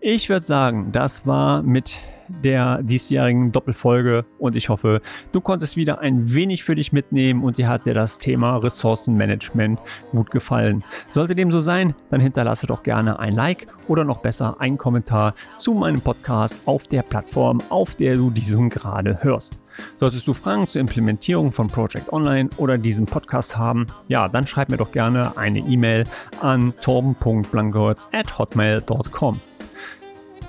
ich 0.00 0.28
würde 0.28 0.44
sagen, 0.44 0.92
das 0.92 1.26
war 1.26 1.62
mit 1.62 1.98
der 2.28 2.82
diesjährigen 2.82 3.52
Doppelfolge 3.52 4.24
und 4.38 4.56
ich 4.56 4.68
hoffe, 4.68 5.00
du 5.32 5.40
konntest 5.40 5.76
wieder 5.76 6.00
ein 6.00 6.32
wenig 6.32 6.64
für 6.64 6.74
dich 6.74 6.92
mitnehmen 6.92 7.42
und 7.44 7.58
dir 7.58 7.68
hat 7.68 7.86
dir 7.86 7.94
das 7.94 8.18
Thema 8.18 8.56
Ressourcenmanagement 8.56 9.78
gut 10.10 10.30
gefallen. 10.30 10.84
Sollte 11.10 11.34
dem 11.34 11.50
so 11.50 11.60
sein, 11.60 11.94
dann 12.10 12.20
hinterlasse 12.20 12.66
doch 12.66 12.82
gerne 12.82 13.18
ein 13.18 13.34
Like 13.34 13.66
oder 13.88 14.04
noch 14.04 14.18
besser 14.18 14.60
einen 14.60 14.78
Kommentar 14.78 15.34
zu 15.56 15.74
meinem 15.74 16.00
Podcast 16.00 16.60
auf 16.66 16.86
der 16.86 17.02
Plattform, 17.02 17.62
auf 17.68 17.94
der 17.94 18.14
du 18.14 18.30
diesen 18.30 18.68
gerade 18.70 19.18
hörst. 19.22 19.54
Solltest 19.98 20.26
du 20.26 20.34
Fragen 20.34 20.68
zur 20.68 20.80
Implementierung 20.80 21.52
von 21.52 21.68
Project 21.68 22.12
Online 22.12 22.48
oder 22.56 22.78
diesem 22.78 23.06
Podcast 23.06 23.56
haben, 23.56 23.86
ja, 24.08 24.28
dann 24.28 24.46
schreib 24.46 24.68
mir 24.68 24.76
doch 24.76 24.92
gerne 24.92 25.36
eine 25.36 25.60
E-Mail 25.60 26.04
an 26.40 26.72
torben.blankowitz 26.80 28.08
at 28.12 28.38
hotmail.com. 28.38 29.40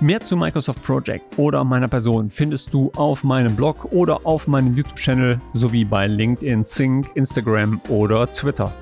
Mehr 0.00 0.20
zu 0.20 0.36
Microsoft 0.36 0.84
Project 0.84 1.38
oder 1.38 1.64
meiner 1.64 1.88
Person 1.88 2.28
findest 2.28 2.70
du 2.74 2.92
auf 2.96 3.24
meinem 3.24 3.56
Blog 3.56 3.86
oder 3.92 4.20
auf 4.26 4.46
meinem 4.46 4.76
YouTube-Channel 4.76 5.40
sowie 5.54 5.86
bei 5.86 6.06
LinkedIn, 6.06 6.66
Zing, 6.66 7.06
Instagram 7.14 7.80
oder 7.88 8.30
Twitter. 8.30 8.74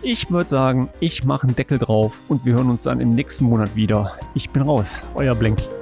Ich 0.00 0.30
würde 0.30 0.48
sagen, 0.48 0.88
ich 1.00 1.22
mache 1.22 1.46
einen 1.46 1.54
Deckel 1.54 1.78
drauf 1.78 2.22
und 2.28 2.46
wir 2.46 2.54
hören 2.54 2.70
uns 2.70 2.84
dann 2.84 3.00
im 3.00 3.14
nächsten 3.14 3.44
Monat 3.44 3.76
wieder. 3.76 4.16
Ich 4.34 4.48
bin 4.48 4.62
raus, 4.62 5.02
euer 5.14 5.34
Blinky. 5.34 5.81